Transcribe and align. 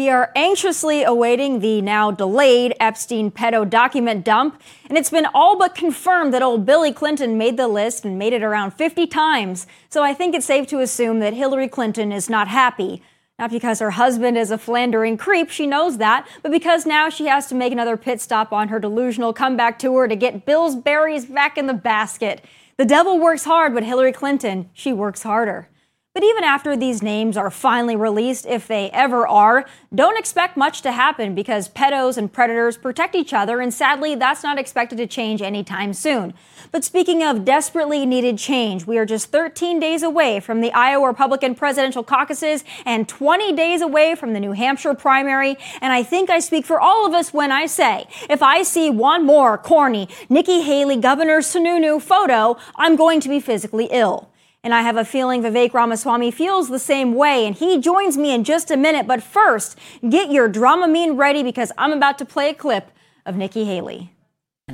We 0.00 0.08
are 0.08 0.32
anxiously 0.34 1.02
awaiting 1.02 1.60
the 1.60 1.82
now 1.82 2.10
delayed 2.10 2.74
Epstein 2.80 3.30
pedo 3.30 3.68
document 3.68 4.24
dump, 4.24 4.58
and 4.88 4.96
it's 4.96 5.10
been 5.10 5.26
all 5.34 5.58
but 5.58 5.74
confirmed 5.74 6.32
that 6.32 6.40
old 6.40 6.64
Billy 6.64 6.90
Clinton 6.90 7.36
made 7.36 7.58
the 7.58 7.68
list 7.68 8.06
and 8.06 8.18
made 8.18 8.32
it 8.32 8.42
around 8.42 8.70
50 8.70 9.06
times. 9.08 9.66
So 9.90 10.02
I 10.02 10.14
think 10.14 10.34
it's 10.34 10.46
safe 10.46 10.66
to 10.68 10.80
assume 10.80 11.18
that 11.18 11.34
Hillary 11.34 11.68
Clinton 11.68 12.12
is 12.12 12.30
not 12.30 12.48
happy. 12.48 13.02
Not 13.38 13.50
because 13.50 13.80
her 13.80 13.90
husband 13.90 14.38
is 14.38 14.50
a 14.50 14.56
philandering 14.56 15.18
creep, 15.18 15.50
she 15.50 15.66
knows 15.66 15.98
that, 15.98 16.26
but 16.42 16.50
because 16.50 16.86
now 16.86 17.10
she 17.10 17.26
has 17.26 17.46
to 17.48 17.54
make 17.54 17.70
another 17.70 17.98
pit 17.98 18.22
stop 18.22 18.54
on 18.54 18.68
her 18.68 18.80
delusional 18.80 19.34
comeback 19.34 19.78
tour 19.78 20.08
to 20.08 20.16
get 20.16 20.46
Bill's 20.46 20.76
berries 20.76 21.26
back 21.26 21.58
in 21.58 21.66
the 21.66 21.74
basket. 21.74 22.42
The 22.78 22.86
devil 22.86 23.18
works 23.18 23.44
hard, 23.44 23.74
but 23.74 23.84
Hillary 23.84 24.12
Clinton, 24.12 24.70
she 24.72 24.94
works 24.94 25.24
harder. 25.24 25.68
But 26.12 26.24
even 26.24 26.42
after 26.42 26.76
these 26.76 27.04
names 27.04 27.36
are 27.36 27.52
finally 27.52 27.94
released, 27.94 28.44
if 28.44 28.66
they 28.66 28.90
ever 28.90 29.28
are, 29.28 29.64
don't 29.94 30.18
expect 30.18 30.56
much 30.56 30.82
to 30.82 30.90
happen 30.90 31.36
because 31.36 31.68
pedos 31.68 32.16
and 32.16 32.32
predators 32.32 32.76
protect 32.76 33.14
each 33.14 33.32
other, 33.32 33.60
and 33.60 33.72
sadly, 33.72 34.16
that's 34.16 34.42
not 34.42 34.58
expected 34.58 34.98
to 34.98 35.06
change 35.06 35.40
anytime 35.40 35.94
soon. 35.94 36.34
But 36.72 36.82
speaking 36.82 37.22
of 37.22 37.44
desperately 37.44 38.04
needed 38.06 38.38
change, 38.38 38.88
we 38.88 38.98
are 38.98 39.06
just 39.06 39.30
13 39.30 39.78
days 39.78 40.02
away 40.02 40.40
from 40.40 40.62
the 40.62 40.72
Iowa 40.72 41.06
Republican 41.06 41.54
presidential 41.54 42.02
caucuses 42.02 42.64
and 42.84 43.08
20 43.08 43.52
days 43.52 43.80
away 43.80 44.16
from 44.16 44.32
the 44.32 44.40
New 44.40 44.52
Hampshire 44.52 44.94
primary. 44.94 45.56
And 45.80 45.92
I 45.92 46.02
think 46.02 46.28
I 46.28 46.40
speak 46.40 46.66
for 46.66 46.80
all 46.80 47.06
of 47.06 47.14
us 47.14 47.32
when 47.32 47.52
I 47.52 47.66
say, 47.66 48.08
if 48.28 48.42
I 48.42 48.64
see 48.64 48.90
one 48.90 49.24
more 49.24 49.56
corny 49.56 50.08
Nikki 50.28 50.62
Haley 50.62 50.96
Governor 50.96 51.38
Sununu 51.38 52.02
photo, 52.02 52.56
I'm 52.74 52.96
going 52.96 53.20
to 53.20 53.28
be 53.28 53.38
physically 53.38 53.86
ill. 53.92 54.30
And 54.62 54.74
I 54.74 54.82
have 54.82 54.96
a 54.96 55.04
feeling 55.04 55.42
Vivek 55.42 55.72
Ramaswamy 55.72 56.30
feels 56.30 56.68
the 56.68 56.78
same 56.78 57.14
way, 57.14 57.46
and 57.46 57.56
he 57.56 57.78
joins 57.78 58.18
me 58.18 58.34
in 58.34 58.44
just 58.44 58.70
a 58.70 58.76
minute. 58.76 59.06
But 59.06 59.22
first, 59.22 59.78
get 60.06 60.30
your 60.30 60.50
Dramamine 60.50 61.16
ready 61.16 61.42
because 61.42 61.72
I'm 61.78 61.92
about 61.92 62.18
to 62.18 62.26
play 62.26 62.50
a 62.50 62.54
clip 62.54 62.90
of 63.24 63.36
Nikki 63.36 63.64
Haley. 63.64 64.10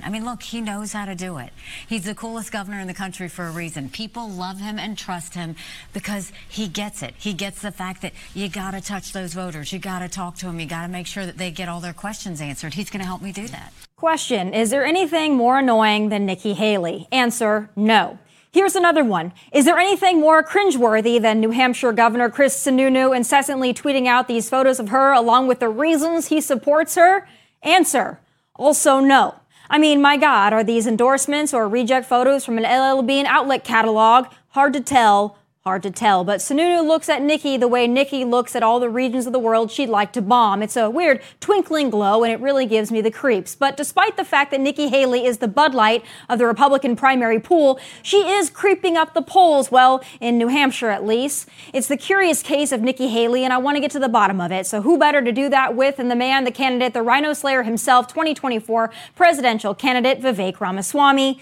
I 0.03 0.11
mean, 0.11 0.25
look, 0.25 0.43
he 0.43 0.61
knows 0.61 0.93
how 0.93 1.05
to 1.05 1.15
do 1.15 1.39
it. 1.39 1.51
He's 1.89 2.05
the 2.05 2.15
coolest 2.15 2.53
governor 2.53 2.81
in 2.81 2.87
the 2.87 2.95
country 2.95 3.28
for 3.28 3.47
a 3.47 3.51
reason. 3.51 3.89
People 3.89 4.28
love 4.28 4.59
him 4.59 4.78
and 4.78 4.97
trust 4.97 5.34
him 5.34 5.56
because 5.93 6.33
he 6.48 6.69
gets 6.69 7.03
it. 7.03 7.15
He 7.19 7.33
gets 7.33 7.62
the 7.62 7.73
fact 7.73 8.03
that 8.03 8.12
you 8.34 8.48
got 8.48 8.73
to 8.73 8.81
touch 8.81 9.12
those 9.12 9.34
voters. 9.34 9.73
You 9.73 9.78
got 9.78 10.00
to 10.00 10.09
talk 10.09 10.37
to 10.37 10.47
them. 10.47 10.61
You 10.61 10.67
got 10.67 10.83
to 10.83 10.89
make 10.89 11.06
sure 11.06 11.27
that 11.27 11.39
they 11.39 11.50
get 11.50 11.69
all 11.69 11.81
their 11.81 11.93
questions 11.93 12.41
answered. 12.41 12.75
He's 12.75 12.91
going 12.91 13.00
to 13.00 13.06
help 13.06 13.23
me 13.23 13.33
do 13.33 13.47
that. 13.48 13.73
Question 13.97 14.53
Is 14.53 14.71
there 14.71 14.84
anything 14.84 15.37
more 15.37 15.59
annoying 15.59 16.09
than 16.09 16.27
Nikki 16.27 16.55
Haley? 16.55 17.09
Answer 17.11 17.71
No. 17.77 18.19
Here's 18.57 18.75
another 18.75 19.05
one. 19.05 19.35
Is 19.53 19.67
there 19.67 19.77
anything 19.77 20.19
more 20.19 20.43
cringeworthy 20.43 21.21
than 21.21 21.41
New 21.41 21.51
Hampshire 21.51 21.93
Governor 21.93 22.31
Chris 22.31 22.57
Sununu 22.57 23.15
incessantly 23.15 23.75
tweeting 23.75 24.07
out 24.07 24.29
these 24.29 24.49
photos 24.49 24.81
of 24.81 24.89
her 24.89 25.12
along 25.12 25.47
with 25.47 25.61
the 25.61 25.69
reasons 25.69 26.29
he 26.29 26.41
supports 26.41 26.95
her? 26.95 27.29
Answer. 27.62 28.19
Also 28.55 28.99
no. 28.99 29.34
I 29.69 29.77
mean, 29.77 30.01
my 30.01 30.17
God, 30.17 30.55
are 30.55 30.65
these 30.65 30.87
endorsements 30.87 31.53
or 31.53 31.69
reject 31.69 32.07
photos 32.07 32.47
from 32.47 32.57
an 32.57 32.65
LL 32.65 33.03
Bean 33.03 33.27
outlet 33.27 33.62
catalog? 33.62 34.29
Hard 34.53 34.73
to 34.73 34.81
tell. 34.81 35.37
Hard 35.67 35.83
to 35.83 35.91
tell, 35.91 36.22
but 36.22 36.39
Sununu 36.39 36.86
looks 36.86 37.09
at 37.09 37.22
Nikki 37.22 37.56
the 37.56 37.67
way 37.67 37.89
Nikki 37.89 38.25
looks 38.25 38.55
at 38.55 38.62
all 38.62 38.78
the 38.78 38.89
regions 38.89 39.27
of 39.27 39.33
the 39.33 39.41
world 39.41 39.72
she'd 39.72 39.89
like 39.89 40.12
to 40.12 40.22
bomb. 40.22 40.62
It's 40.62 40.77
a 40.77 40.89
weird 40.89 41.20
twinkling 41.41 41.91
glow, 41.91 42.22
and 42.22 42.33
it 42.33 42.39
really 42.39 42.67
gives 42.67 42.92
me 42.92 43.00
the 43.00 43.11
creeps. 43.11 43.56
But 43.56 43.77
despite 43.77 44.17
the 44.17 44.25
fact 44.25 44.53
that 44.53 44.61
Nikki 44.61 44.91
Haley 44.91 45.27
is 45.27 45.39
the 45.39 45.48
Bud 45.48 45.75
Light 45.75 46.05
of 46.28 46.39
the 46.39 46.47
Republican 46.47 46.94
primary 46.94 47.41
pool, 47.41 47.81
she 48.00 48.19
is 48.19 48.48
creeping 48.48 48.97
up 48.97 49.12
the 49.12 49.22
polls, 49.22 49.72
well, 49.72 50.05
in 50.20 50.39
New 50.39 50.47
Hampshire 50.47 50.91
at 50.91 51.05
least. 51.05 51.48
It's 51.72 51.89
the 51.89 51.97
curious 51.97 52.44
case 52.44 52.71
of 52.71 52.81
Nikki 52.81 53.09
Haley, 53.09 53.43
and 53.43 53.53
I 53.53 53.59
want 53.59 53.75
to 53.75 53.81
get 53.81 53.91
to 53.91 53.99
the 53.99 54.09
bottom 54.09 54.41
of 54.41 54.53
it. 54.53 54.69
So 54.69 54.82
who 54.82 54.97
better 54.97 55.21
to 55.21 55.32
do 55.32 55.49
that 55.49 55.75
with 55.75 55.97
than 55.97 56.06
the 56.06 56.15
man, 56.15 56.44
the 56.44 56.53
candidate, 56.53 56.94
the 56.94 57.03
RINO 57.03 57.32
Slayer 57.32 57.65
himself, 57.65 58.06
2024 58.06 58.93
presidential 59.16 59.75
candidate 59.75 60.22
Vivek 60.22 60.60
Ramaswamy. 60.60 61.41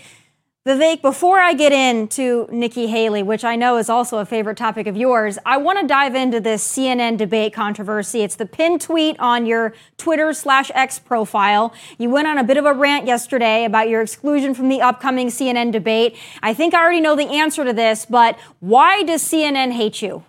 Vivek, 0.66 1.02
before 1.02 1.40
I 1.40 1.52
get 1.52 1.72
into 1.72 2.48
Nikki 2.50 2.86
Haley, 2.86 3.22
which 3.22 3.44
I 3.44 3.54
know 3.54 3.76
is 3.76 3.90
also 3.90 4.16
a 4.16 4.24
favorite 4.24 4.56
topic 4.56 4.86
of 4.86 4.96
yours, 4.96 5.36
I 5.44 5.58
want 5.58 5.78
to 5.78 5.86
dive 5.86 6.14
into 6.14 6.40
this 6.40 6.66
CNN 6.66 7.18
debate 7.18 7.52
controversy. 7.52 8.22
It's 8.22 8.36
the 8.36 8.46
pinned 8.46 8.80
tweet 8.80 9.20
on 9.20 9.44
your 9.44 9.74
Twitter 9.98 10.32
slash 10.32 10.70
X 10.74 10.98
profile. 10.98 11.74
You 11.98 12.08
went 12.08 12.28
on 12.28 12.38
a 12.38 12.44
bit 12.44 12.56
of 12.56 12.64
a 12.64 12.72
rant 12.72 13.06
yesterday 13.06 13.66
about 13.66 13.90
your 13.90 14.00
exclusion 14.00 14.54
from 14.54 14.70
the 14.70 14.80
upcoming 14.80 15.26
CNN 15.26 15.70
debate. 15.70 16.16
I 16.42 16.54
think 16.54 16.72
I 16.72 16.82
already 16.82 17.02
know 17.02 17.14
the 17.14 17.28
answer 17.28 17.62
to 17.66 17.74
this, 17.74 18.06
but 18.06 18.38
why 18.60 19.02
does 19.02 19.22
CNN 19.22 19.72
hate 19.72 20.00
you? 20.00 20.24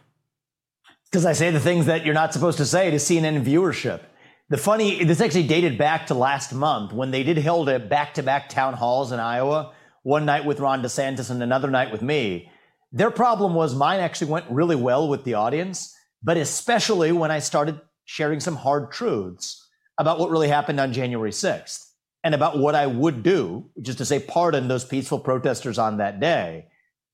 Because 1.09 1.25
I 1.25 1.31
say 1.31 1.49
the 1.49 1.61
things 1.61 1.85
that 1.85 2.03
you're 2.03 2.13
not 2.13 2.33
supposed 2.33 2.57
to 2.57 2.65
say 2.65 2.91
to 2.91 2.97
CNN 2.97 3.41
viewership. 3.45 4.01
The 4.49 4.57
funny, 4.57 5.01
this 5.05 5.21
actually 5.21 5.47
dated 5.47 5.77
back 5.77 6.07
to 6.07 6.13
last 6.13 6.51
month 6.51 6.91
when 6.91 7.11
they 7.11 7.23
did 7.23 7.37
hold 7.37 7.69
a 7.69 7.79
back 7.79 8.15
to 8.15 8.21
back 8.21 8.49
town 8.49 8.73
halls 8.73 9.13
in 9.13 9.21
Iowa 9.21 9.71
one 10.05 10.23
night 10.23 10.45
with 10.45 10.59
Ron 10.59 10.83
DeSantis 10.83 11.31
and 11.31 11.41
another 11.41 11.71
night 11.71 11.91
with 11.91 12.03
me. 12.03 12.51
Their 12.91 13.09
problem 13.09 13.55
was 13.55 13.73
mine 13.73 13.99
actually 13.99 14.29
went 14.29 14.45
really 14.51 14.75
well 14.75 15.09
with 15.09 15.23
the 15.23 15.33
audience, 15.33 15.95
but 16.21 16.37
especially 16.37 17.11
when 17.11 17.31
I 17.31 17.39
started 17.39 17.81
sharing 18.03 18.39
some 18.39 18.55
hard 18.55 18.91
truths 18.91 19.67
about 19.97 20.19
what 20.19 20.29
really 20.29 20.47
happened 20.47 20.79
on 20.79 20.93
January 20.93 21.31
6th 21.31 21.89
and 22.23 22.35
about 22.35 22.59
what 22.59 22.75
I 22.75 22.85
would 22.85 23.23
do, 23.23 23.71
which 23.73 23.89
is 23.89 23.95
to 23.95 24.05
say, 24.05 24.19
pardon 24.19 24.67
those 24.67 24.85
peaceful 24.85 25.17
protesters 25.17 25.79
on 25.79 25.97
that 25.97 26.19
day. 26.19 26.67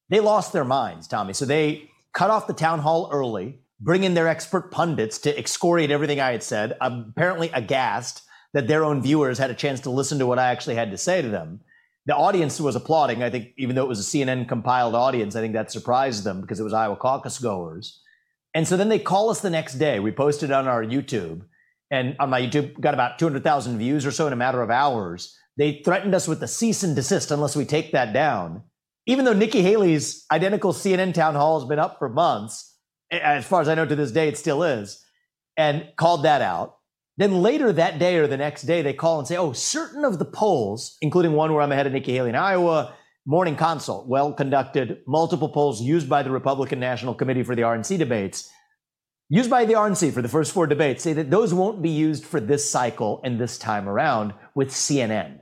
They 0.09 0.19
lost 0.19 0.51
their 0.51 0.65
minds, 0.65 1.07
Tomi. 1.07 1.31
So 1.31 1.45
they 1.45 1.89
cut 2.13 2.29
off 2.29 2.45
the 2.45 2.53
town 2.53 2.79
hall 2.79 3.09
early, 3.13 3.61
bring 3.79 4.03
in 4.03 4.15
their 4.15 4.27
expert 4.27 4.69
pundits 4.69 5.17
to 5.19 5.37
excoriate 5.39 5.91
everything 5.91 6.19
I 6.19 6.33
had 6.33 6.43
said, 6.43 6.75
apparently 6.81 7.51
aghast 7.53 8.23
that 8.51 8.67
their 8.67 8.83
own 8.83 9.01
viewers 9.01 9.37
had 9.37 9.49
a 9.49 9.53
chance 9.53 9.79
to 9.79 9.89
listen 9.89 10.19
to 10.19 10.27
what 10.27 10.39
I 10.39 10.51
actually 10.51 10.75
had 10.75 10.91
to 10.91 10.97
say 10.97 11.21
to 11.21 11.29
them 11.29 11.61
the 12.05 12.15
audience 12.15 12.59
was 12.59 12.75
applauding. 12.75 13.21
I 13.21 13.29
think 13.29 13.49
even 13.57 13.75
though 13.75 13.83
it 13.83 13.89
was 13.89 13.99
a 13.99 14.17
CNN 14.17 14.47
compiled 14.47 14.95
audience, 14.95 15.35
I 15.35 15.41
think 15.41 15.53
that 15.53 15.71
surprised 15.71 16.23
them 16.23 16.41
because 16.41 16.59
it 16.59 16.63
was 16.63 16.73
Iowa 16.73 16.95
caucus 16.95 17.37
goers. 17.39 18.01
And 18.53 18.67
so 18.67 18.75
then 18.75 18.89
they 18.89 18.99
call 18.99 19.29
us 19.29 19.41
the 19.41 19.49
next 19.49 19.75
day. 19.75 19.99
We 19.99 20.11
posted 20.11 20.51
on 20.51 20.67
our 20.67 20.83
YouTube, 20.83 21.43
and 21.89 22.15
on 22.19 22.29
my 22.29 22.41
YouTube 22.41 22.79
got 22.79 22.93
about 22.93 23.19
200,000 23.19 23.77
views 23.77 24.05
or 24.05 24.11
so 24.11 24.27
in 24.27 24.33
a 24.33 24.37
matter 24.37 24.61
of 24.61 24.69
hours. 24.69 25.37
They 25.57 25.81
threatened 25.83 26.15
us 26.15 26.27
with 26.27 26.41
a 26.43 26.47
cease 26.47 26.83
and 26.83 26.95
desist 26.95 27.31
unless 27.31 27.55
we 27.55 27.65
take 27.65 27.91
that 27.91 28.13
down. 28.13 28.63
Even 29.05 29.25
though 29.25 29.33
Nikki 29.33 29.61
Haley's 29.61 30.25
identical 30.31 30.73
CNN 30.73 31.13
town 31.13 31.35
hall 31.35 31.59
has 31.59 31.67
been 31.67 31.79
up 31.79 31.99
for 31.99 32.09
months, 32.09 32.75
as 33.11 33.45
far 33.45 33.61
as 33.61 33.67
I 33.67 33.75
know 33.75 33.85
to 33.85 33.95
this 33.95 34.11
day, 34.11 34.27
it 34.27 34.37
still 34.37 34.63
is, 34.63 35.03
and 35.57 35.87
called 35.97 36.23
that 36.23 36.41
out. 36.41 36.77
Then 37.17 37.41
later 37.41 37.71
that 37.73 37.99
day 37.99 38.17
or 38.17 38.27
the 38.27 38.37
next 38.37 38.63
day, 38.63 38.81
they 38.81 38.93
call 38.93 39.19
and 39.19 39.27
say, 39.27 39.37
oh, 39.37 39.53
certain 39.53 40.05
of 40.05 40.17
the 40.17 40.25
polls, 40.25 40.97
including 41.01 41.33
one 41.33 41.53
where 41.53 41.61
I'm 41.61 41.71
ahead 41.71 41.87
of 41.87 41.93
Nikki 41.93 42.13
Haley 42.13 42.29
in 42.29 42.35
Iowa, 42.35 42.93
morning 43.25 43.55
consult, 43.55 44.07
well 44.07 44.33
conducted, 44.33 44.99
multiple 45.07 45.49
polls 45.49 45.81
used 45.81 46.09
by 46.09 46.23
the 46.23 46.31
Republican 46.31 46.79
National 46.79 47.13
Committee 47.13 47.43
for 47.43 47.55
the 47.55 47.61
RNC 47.61 47.97
debates, 47.97 48.49
used 49.29 49.49
by 49.49 49.65
the 49.65 49.73
RNC 49.73 50.13
for 50.13 50.21
the 50.21 50.29
first 50.29 50.53
four 50.53 50.67
debates, 50.67 51.03
say 51.03 51.13
that 51.13 51.29
those 51.29 51.53
won't 51.53 51.81
be 51.81 51.89
used 51.89 52.25
for 52.25 52.39
this 52.39 52.69
cycle 52.69 53.21
and 53.23 53.39
this 53.39 53.57
time 53.57 53.87
around 53.87 54.33
with 54.55 54.69
CNN. 54.69 55.39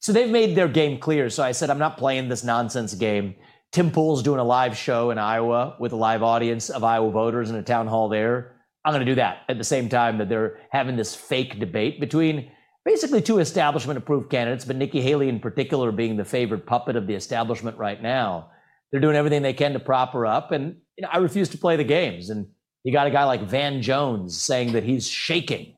So 0.00 0.12
they've 0.12 0.30
made 0.30 0.56
their 0.56 0.68
game 0.68 0.98
clear. 0.98 1.28
So 1.28 1.42
I 1.42 1.52
said, 1.52 1.70
I'm 1.70 1.78
not 1.78 1.98
playing 1.98 2.28
this 2.28 2.44
nonsense 2.44 2.94
game. 2.94 3.34
Tim 3.70 3.90
Pool's 3.90 4.22
doing 4.22 4.40
a 4.40 4.44
live 4.44 4.76
show 4.76 5.10
in 5.10 5.18
Iowa 5.18 5.76
with 5.78 5.92
a 5.92 5.96
live 5.96 6.22
audience 6.22 6.70
of 6.70 6.84
Iowa 6.84 7.10
voters 7.10 7.50
in 7.50 7.56
a 7.56 7.62
town 7.62 7.86
hall 7.86 8.08
there. 8.08 8.57
I'm 8.88 8.94
going 8.94 9.04
to 9.04 9.12
do 9.12 9.16
that 9.16 9.42
at 9.50 9.58
the 9.58 9.64
same 9.64 9.90
time 9.90 10.16
that 10.16 10.30
they're 10.30 10.60
having 10.70 10.96
this 10.96 11.14
fake 11.14 11.60
debate 11.60 12.00
between 12.00 12.50
basically 12.86 13.20
two 13.20 13.38
establishment 13.38 13.98
approved 13.98 14.30
candidates, 14.30 14.64
but 14.64 14.76
Nikki 14.76 15.02
Haley 15.02 15.28
in 15.28 15.40
particular 15.40 15.92
being 15.92 16.16
the 16.16 16.24
favorite 16.24 16.64
puppet 16.64 16.96
of 16.96 17.06
the 17.06 17.12
establishment 17.12 17.76
right 17.76 18.02
now. 18.02 18.48
They're 18.90 19.02
doing 19.02 19.14
everything 19.14 19.42
they 19.42 19.52
can 19.52 19.74
to 19.74 19.78
prop 19.78 20.14
her 20.14 20.24
up. 20.24 20.52
And 20.52 20.76
you 20.96 21.02
know, 21.02 21.10
I 21.12 21.18
refuse 21.18 21.50
to 21.50 21.58
play 21.58 21.76
the 21.76 21.84
games. 21.84 22.30
And 22.30 22.46
you 22.82 22.90
got 22.90 23.06
a 23.06 23.10
guy 23.10 23.24
like 23.24 23.42
Van 23.42 23.82
Jones 23.82 24.40
saying 24.40 24.72
that 24.72 24.84
he's 24.84 25.06
shaking, 25.06 25.76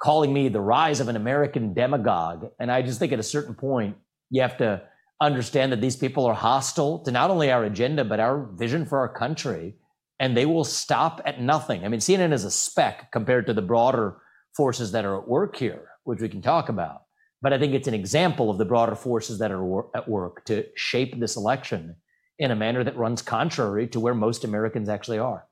calling 0.00 0.32
me 0.32 0.48
the 0.48 0.60
rise 0.60 1.00
of 1.00 1.08
an 1.08 1.16
American 1.16 1.74
demagogue. 1.74 2.46
And 2.60 2.70
I 2.70 2.80
just 2.80 3.00
think 3.00 3.12
at 3.12 3.18
a 3.18 3.24
certain 3.24 3.56
point, 3.56 3.96
you 4.30 4.40
have 4.40 4.56
to 4.58 4.82
understand 5.20 5.72
that 5.72 5.80
these 5.80 5.96
people 5.96 6.24
are 6.26 6.34
hostile 6.34 7.00
to 7.00 7.10
not 7.10 7.28
only 7.28 7.50
our 7.50 7.64
agenda, 7.64 8.04
but 8.04 8.20
our 8.20 8.44
vision 8.54 8.86
for 8.86 9.00
our 9.00 9.08
country 9.08 9.74
and 10.18 10.36
they 10.36 10.46
will 10.46 10.64
stop 10.64 11.20
at 11.24 11.40
nothing. 11.40 11.84
I 11.84 11.88
mean, 11.88 12.00
CNN 12.00 12.32
is 12.32 12.44
a 12.44 12.50
speck 12.50 13.12
compared 13.12 13.46
to 13.46 13.54
the 13.54 13.62
broader 13.62 14.18
forces 14.56 14.92
that 14.92 15.04
are 15.04 15.20
at 15.20 15.28
work 15.28 15.56
here, 15.56 15.88
which 16.04 16.20
we 16.20 16.28
can 16.28 16.42
talk 16.42 16.68
about. 16.68 17.02
But 17.42 17.52
I 17.52 17.58
think 17.58 17.74
it's 17.74 17.88
an 17.88 17.94
example 17.94 18.50
of 18.50 18.58
the 18.58 18.64
broader 18.64 18.96
forces 18.96 19.38
that 19.38 19.52
are 19.52 19.96
at 19.96 20.08
work 20.08 20.44
to 20.46 20.64
shape 20.74 21.20
this 21.20 21.36
election 21.36 21.96
in 22.38 22.50
a 22.50 22.56
manner 22.56 22.82
that 22.82 22.96
runs 22.96 23.22
contrary 23.22 23.86
to 23.88 24.00
where 24.00 24.14
most 24.14 24.44
Americans 24.44 24.88
actually 24.88 25.18
are. 25.18 25.46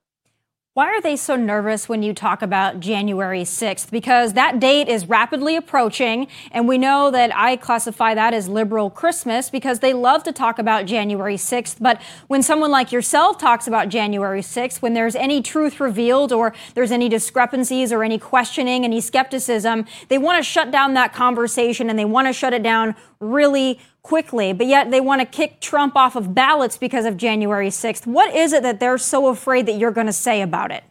Why 0.74 0.86
are 0.86 1.00
they 1.00 1.14
so 1.14 1.36
nervous 1.36 1.88
when 1.88 2.02
you 2.02 2.12
talk 2.12 2.42
about 2.42 2.80
January 2.80 3.42
6th? 3.42 3.92
Because 3.92 4.32
that 4.32 4.58
date 4.58 4.88
is 4.88 5.08
rapidly 5.08 5.54
approaching, 5.54 6.26
and 6.50 6.66
we 6.66 6.78
know 6.78 7.12
that 7.12 7.30
I 7.32 7.54
classify 7.54 8.12
that 8.14 8.34
as 8.34 8.48
liberal 8.48 8.90
Christmas 8.90 9.50
because 9.50 9.78
they 9.78 9.92
love 9.92 10.24
to 10.24 10.32
talk 10.32 10.58
about 10.58 10.86
January 10.86 11.36
6th. 11.36 11.76
But 11.78 12.02
when 12.26 12.42
someone 12.42 12.72
like 12.72 12.90
yourself 12.90 13.38
talks 13.38 13.68
about 13.68 13.88
January 13.88 14.40
6th, 14.40 14.82
when 14.82 14.94
there's 14.94 15.14
any 15.14 15.40
truth 15.42 15.78
revealed 15.78 16.32
or 16.32 16.52
there's 16.74 16.90
any 16.90 17.08
discrepancies 17.08 17.92
or 17.92 18.02
any 18.02 18.18
questioning, 18.18 18.82
any 18.82 19.00
skepticism, 19.00 19.84
they 20.08 20.18
want 20.18 20.38
to 20.38 20.42
shut 20.42 20.72
down 20.72 20.94
that 20.94 21.12
conversation 21.12 21.88
and 21.88 21.96
they 21.96 22.04
want 22.04 22.26
to 22.26 22.32
shut 22.32 22.52
it 22.52 22.64
down 22.64 22.96
really 23.20 23.78
quickly, 24.04 24.52
but 24.52 24.68
yet 24.68 24.92
they 24.92 25.00
want 25.00 25.20
to 25.20 25.26
kick 25.26 25.60
Trump 25.60 25.96
off 25.96 26.14
of 26.14 26.34
ballots 26.34 26.76
because 26.76 27.06
of 27.06 27.16
January 27.16 27.70
6th. 27.70 28.06
What 28.06 28.32
is 28.32 28.52
it 28.52 28.62
that 28.62 28.78
they're 28.78 28.98
so 28.98 29.26
afraid 29.28 29.66
that 29.66 29.78
you're 29.78 29.90
going 29.90 30.06
to 30.06 30.12
say 30.12 30.42
about 30.42 30.70
it? 30.70 30.84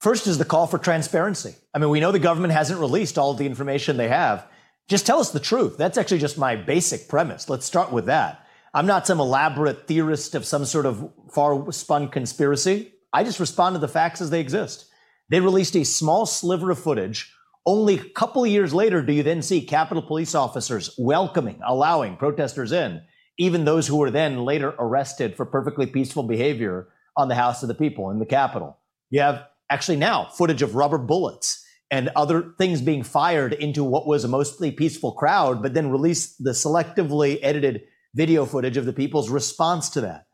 First 0.00 0.26
is 0.26 0.38
the 0.38 0.44
call 0.44 0.66
for 0.66 0.78
transparency. 0.78 1.54
I 1.74 1.78
mean, 1.78 1.90
we 1.90 2.00
know 2.00 2.10
the 2.10 2.18
government 2.18 2.52
hasn't 2.52 2.80
released 2.80 3.18
all 3.18 3.34
the 3.34 3.46
information 3.46 3.96
they 3.96 4.08
have. 4.08 4.46
Just 4.88 5.06
tell 5.06 5.20
us 5.20 5.30
the 5.30 5.40
truth. 5.40 5.76
That's 5.76 5.98
actually 5.98 6.18
just 6.18 6.38
my 6.38 6.56
basic 6.56 7.08
premise. 7.08 7.48
Let's 7.48 7.66
start 7.66 7.92
with 7.92 8.06
that. 8.06 8.44
I'm 8.72 8.86
not 8.86 9.06
some 9.06 9.20
elaborate 9.20 9.86
theorist 9.86 10.34
of 10.34 10.46
some 10.46 10.64
sort 10.64 10.86
of 10.86 11.12
far 11.30 11.70
spun 11.72 12.08
conspiracy. 12.08 12.92
I 13.12 13.22
just 13.22 13.40
respond 13.40 13.74
to 13.74 13.80
the 13.80 13.88
facts 13.88 14.20
as 14.20 14.30
they 14.30 14.40
exist. 14.40 14.86
They 15.28 15.40
released 15.40 15.76
a 15.76 15.84
small 15.84 16.24
sliver 16.24 16.70
of 16.70 16.78
footage 16.78 17.34
only 17.68 17.98
a 17.98 18.04
couple 18.04 18.42
of 18.42 18.50
years 18.50 18.72
later 18.72 19.02
do 19.02 19.12
you 19.12 19.22
then 19.22 19.42
see 19.42 19.60
Capitol 19.60 20.02
police 20.02 20.34
officers 20.34 20.94
welcoming, 20.96 21.60
allowing 21.62 22.16
protesters 22.16 22.72
in, 22.72 23.02
even 23.38 23.66
those 23.66 23.86
who 23.86 23.98
were 23.98 24.10
then 24.10 24.42
later 24.46 24.74
arrested 24.78 25.36
for 25.36 25.44
perfectly 25.44 25.84
peaceful 25.84 26.22
behavior 26.22 26.88
on 27.14 27.28
the 27.28 27.34
House 27.34 27.62
of 27.62 27.68
the 27.68 27.74
People 27.74 28.08
in 28.08 28.20
the 28.20 28.24
Capitol. 28.24 28.78
You 29.10 29.20
have 29.20 29.44
actually 29.68 29.98
now 29.98 30.30
footage 30.32 30.62
of 30.62 30.76
rubber 30.76 30.96
bullets 30.96 31.62
and 31.90 32.08
other 32.16 32.54
things 32.56 32.80
being 32.80 33.02
fired 33.02 33.52
into 33.52 33.84
what 33.84 34.06
was 34.06 34.24
a 34.24 34.28
mostly 34.28 34.70
peaceful 34.70 35.12
crowd, 35.12 35.62
but 35.62 35.74
then 35.74 35.90
release 35.90 36.36
the 36.36 36.52
selectively 36.52 37.38
edited 37.42 37.82
video 38.14 38.46
footage 38.46 38.78
of 38.78 38.86
the 38.86 38.94
people's 38.94 39.28
response 39.28 39.90
to 39.90 40.00
that. 40.00 40.26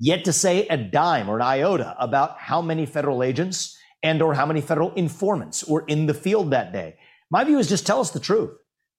Yet 0.00 0.24
to 0.24 0.32
say 0.32 0.66
a 0.66 0.76
dime 0.76 1.28
or 1.28 1.36
an 1.36 1.42
iota 1.42 1.94
about 2.00 2.38
how 2.38 2.60
many 2.60 2.86
federal 2.86 3.22
agents 3.22 3.78
and 4.02 4.20
or 4.22 4.34
how 4.34 4.46
many 4.46 4.60
federal 4.60 4.92
informants 4.94 5.64
were 5.66 5.84
in 5.86 6.06
the 6.06 6.14
field 6.14 6.50
that 6.50 6.72
day. 6.72 6.96
My 7.30 7.44
view 7.44 7.58
is 7.58 7.68
just 7.68 7.86
tell 7.86 8.00
us 8.00 8.10
the 8.10 8.20
truth. 8.20 8.50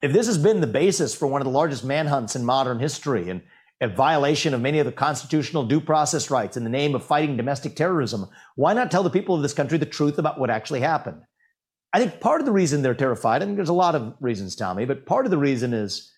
If 0.01 0.11
this 0.11 0.27
has 0.27 0.37
been 0.37 0.61
the 0.61 0.67
basis 0.67 1.15
for 1.15 1.27
one 1.27 1.41
of 1.41 1.45
the 1.45 1.51
largest 1.51 1.83
manhunts 1.83 2.35
in 2.35 2.43
modern 2.45 2.79
history 2.79 3.29
and 3.29 3.41
a 3.81 3.87
violation 3.87 4.53
of 4.53 4.61
many 4.61 4.79
of 4.79 4.85
the 4.85 4.91
constitutional 4.91 5.65
due 5.65 5.81
process 5.81 6.31
rights 6.31 6.55
in 6.55 6.63
the 6.63 6.69
name 6.69 6.95
of 6.95 7.05
fighting 7.05 7.35
domestic 7.35 7.75
terrorism, 7.75 8.27
why 8.55 8.73
not 8.73 8.89
tell 8.89 9.03
the 9.03 9.09
people 9.09 9.35
of 9.35 9.41
this 9.41 9.53
country 9.53 9.77
the 9.77 9.85
truth 9.85 10.17
about 10.17 10.39
what 10.39 10.49
actually 10.49 10.79
happened? 10.79 11.21
I 11.91 11.99
think 11.99 12.21
part 12.21 12.39
of 12.39 12.45
the 12.45 12.51
reason 12.51 12.81
they're 12.81 12.95
terrified, 12.95 13.43
and 13.43 13.57
there's 13.57 13.69
a 13.69 13.73
lot 13.73 13.93
of 13.93 14.15
reasons, 14.19 14.55
Tomi, 14.55 14.85
but 14.85 15.05
part 15.05 15.25
of 15.25 15.31
the 15.31 15.37
reason 15.37 15.73
is 15.73 16.12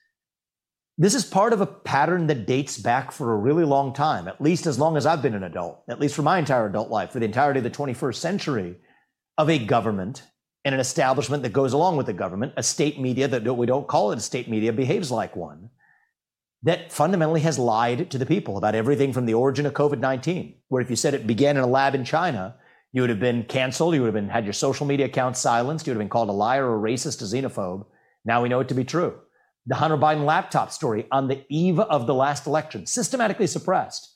this 0.97 1.13
is 1.13 1.25
part 1.25 1.51
of 1.51 1.59
a 1.59 1.65
pattern 1.65 2.27
that 2.27 2.45
dates 2.45 2.77
back 2.77 3.11
for 3.11 3.33
a 3.33 3.37
really 3.37 3.65
long 3.65 3.93
time, 3.93 4.29
at 4.29 4.39
least 4.39 4.65
as 4.65 4.79
long 4.79 4.95
as 4.95 5.05
I've 5.05 5.21
been 5.21 5.35
an 5.35 5.43
adult, 5.43 5.83
at 5.89 5.99
least 5.99 6.15
for 6.15 6.21
my 6.21 6.39
entire 6.39 6.67
adult 6.67 6.89
life, 6.89 7.11
for 7.11 7.19
the 7.19 7.25
entirety 7.25 7.59
of 7.59 7.65
the 7.65 7.69
21st 7.69 8.15
century, 8.15 8.77
of 9.37 9.49
a 9.49 9.59
government 9.59 10.23
and 10.63 10.73
an 10.73 10.79
establishment 10.79 11.43
that 11.43 11.51
goes 11.51 11.73
along 11.73 11.97
with 11.97 12.05
the 12.05 12.13
government, 12.13 12.53
a 12.55 12.63
state 12.63 12.99
media 12.99 13.27
that 13.27 13.43
we 13.43 13.65
don't 13.65 13.87
call 13.87 14.11
it 14.13 14.17
a 14.17 14.21
state 14.21 14.47
media 14.47 14.71
behaves 14.71 15.11
like 15.11 15.35
one, 15.35 15.69
that 16.63 16.93
fundamentally 16.93 17.41
has 17.41 17.59
lied 17.59 18.09
to 18.09 18.17
the 18.17 18.25
people 18.25 18.57
about 18.57 18.73
everything 18.73 19.11
from 19.11 19.25
the 19.25 19.33
origin 19.33 19.65
of 19.65 19.73
COVID 19.73 19.99
19, 19.99 20.55
where 20.69 20.81
if 20.81 20.89
you 20.89 20.95
said 20.95 21.13
it 21.13 21.27
began 21.27 21.57
in 21.57 21.63
a 21.63 21.67
lab 21.67 21.93
in 21.93 22.05
China, 22.05 22.55
you 22.93 23.01
would 23.01 23.09
have 23.09 23.19
been 23.19 23.43
canceled, 23.43 23.93
you 23.93 24.01
would 24.01 24.07
have 24.07 24.13
been 24.13 24.29
had 24.29 24.45
your 24.45 24.53
social 24.53 24.85
media 24.85 25.07
account 25.07 25.35
silenced, 25.35 25.85
you 25.85 25.91
would 25.91 25.97
have 25.97 26.05
been 26.05 26.09
called 26.09 26.29
a 26.29 26.31
liar 26.31 26.73
a 26.73 26.79
racist, 26.79 27.21
a 27.21 27.25
xenophobe. 27.25 27.85
Now 28.23 28.41
we 28.41 28.47
know 28.47 28.61
it 28.61 28.69
to 28.69 28.73
be 28.73 28.85
true 28.85 29.19
the 29.67 29.75
Hunter 29.75 29.97
Biden 29.97 30.25
laptop 30.25 30.71
story 30.71 31.07
on 31.11 31.27
the 31.27 31.43
eve 31.49 31.79
of 31.79 32.07
the 32.07 32.13
last 32.13 32.45
election, 32.45 32.85
systematically 32.85 33.47
suppressed, 33.47 34.15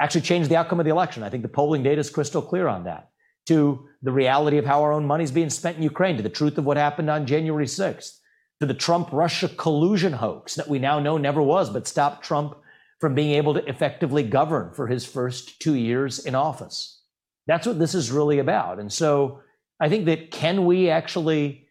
actually 0.00 0.22
changed 0.22 0.48
the 0.48 0.56
outcome 0.56 0.80
of 0.80 0.84
the 0.84 0.90
election. 0.92 1.22
I 1.22 1.30
think 1.30 1.42
the 1.42 1.48
polling 1.48 1.82
data 1.82 2.00
is 2.00 2.10
crystal 2.10 2.42
clear 2.42 2.68
on 2.68 2.84
that. 2.84 3.10
To 3.46 3.88
the 4.02 4.12
reality 4.12 4.58
of 4.58 4.66
how 4.66 4.82
our 4.82 4.92
own 4.92 5.06
money 5.06 5.24
is 5.24 5.32
being 5.32 5.50
spent 5.50 5.78
in 5.78 5.82
Ukraine, 5.82 6.16
to 6.16 6.22
the 6.22 6.28
truth 6.28 6.58
of 6.58 6.64
what 6.64 6.76
happened 6.76 7.08
on 7.10 7.26
January 7.26 7.66
6th, 7.66 8.18
to 8.60 8.66
the 8.66 8.74
Trump 8.74 9.08
Russia 9.12 9.48
collusion 9.48 10.12
hoax 10.12 10.54
that 10.54 10.68
we 10.68 10.78
now 10.78 10.98
know 10.98 11.16
never 11.16 11.42
was, 11.42 11.70
but 11.70 11.86
stopped 11.86 12.24
Trump 12.24 12.56
from 13.00 13.14
being 13.14 13.32
able 13.32 13.54
to 13.54 13.64
effectively 13.68 14.22
govern 14.22 14.72
for 14.74 14.86
his 14.86 15.06
first 15.06 15.60
two 15.60 15.74
years 15.74 16.18
in 16.18 16.34
office. 16.34 17.00
That's 17.46 17.66
what 17.66 17.78
this 17.78 17.94
is 17.94 18.10
really 18.10 18.40
about. 18.40 18.78
And 18.80 18.92
so 18.92 19.40
I 19.80 19.88
think 19.88 20.06
that 20.06 20.30
can 20.30 20.66
we 20.66 20.90
actually 20.90 21.67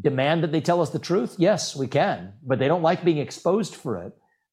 demand 0.00 0.42
that 0.42 0.52
they 0.52 0.60
tell 0.60 0.80
us 0.80 0.90
the 0.90 0.98
truth? 0.98 1.36
Yes, 1.38 1.74
we 1.74 1.86
can, 1.86 2.32
but 2.42 2.58
they 2.58 2.68
don't 2.68 2.82
like 2.82 3.04
being 3.04 3.18
exposed 3.18 3.74
for 3.74 3.98
it. 4.02 4.12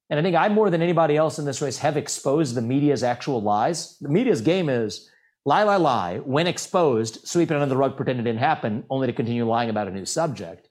And 0.09 0.19
I 0.19 0.23
think 0.23 0.35
I, 0.35 0.49
more 0.49 0.69
than 0.69 0.81
anybody 0.81 1.17
else 1.17 1.39
in 1.39 1.45
this 1.45 1.61
race, 1.61 1.79
have 1.79 1.97
exposed 1.97 2.55
the 2.55 2.61
media's 2.61 3.03
actual 3.03 3.41
lies. 3.41 3.97
The 3.99 4.09
media's 4.09 4.41
game 4.41 4.69
is 4.69 5.09
lie, 5.45 5.63
lie, 5.63 5.77
lie. 5.77 6.17
When 6.19 6.47
exposed, 6.47 7.27
sweep 7.27 7.49
it 7.49 7.55
under 7.55 7.67
the 7.67 7.77
rug, 7.77 7.97
pretend 7.97 8.19
it 8.19 8.23
didn't 8.23 8.39
happen, 8.39 8.83
only 8.89 9.07
to 9.07 9.13
continue 9.13 9.47
lying 9.47 9.69
about 9.69 9.87
a 9.87 9.91
new 9.91 10.05
subject. 10.05 10.69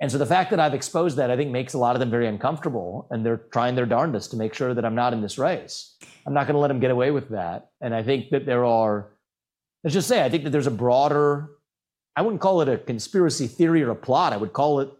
And 0.00 0.12
so 0.12 0.18
the 0.18 0.26
fact 0.26 0.50
that 0.50 0.60
I've 0.60 0.74
exposed 0.74 1.16
that, 1.16 1.30
I 1.30 1.36
think, 1.36 1.50
makes 1.50 1.74
a 1.74 1.78
lot 1.78 1.96
of 1.96 2.00
them 2.00 2.10
very 2.10 2.28
uncomfortable, 2.28 3.08
and 3.10 3.26
they're 3.26 3.42
trying 3.52 3.74
their 3.74 3.86
darndest 3.86 4.30
to 4.30 4.36
make 4.36 4.54
sure 4.54 4.72
that 4.72 4.84
I'm 4.84 4.94
not 4.94 5.12
in 5.12 5.22
this 5.22 5.38
race. 5.38 5.96
I'm 6.24 6.34
not 6.34 6.46
going 6.46 6.54
to 6.54 6.60
let 6.60 6.68
them 6.68 6.78
get 6.78 6.92
away 6.92 7.10
with 7.10 7.30
that. 7.30 7.70
And 7.80 7.92
I 7.92 8.04
think 8.04 8.30
that 8.30 8.46
there 8.46 8.64
are, 8.64 9.08
let's 9.82 9.94
just 9.94 10.06
say, 10.06 10.24
I 10.24 10.28
think 10.28 10.44
that 10.44 10.50
there's 10.50 10.68
a 10.68 10.72
broader 10.72 11.50
I 12.18 12.20
wouldn't 12.20 12.40
call 12.40 12.62
it 12.62 12.68
a 12.68 12.78
conspiracy 12.78 13.46
theory 13.46 13.80
or 13.80 13.90
a 13.90 13.94
plot. 13.94 14.32
I 14.32 14.38
would 14.38 14.52
call 14.52 14.80
it 14.80 14.90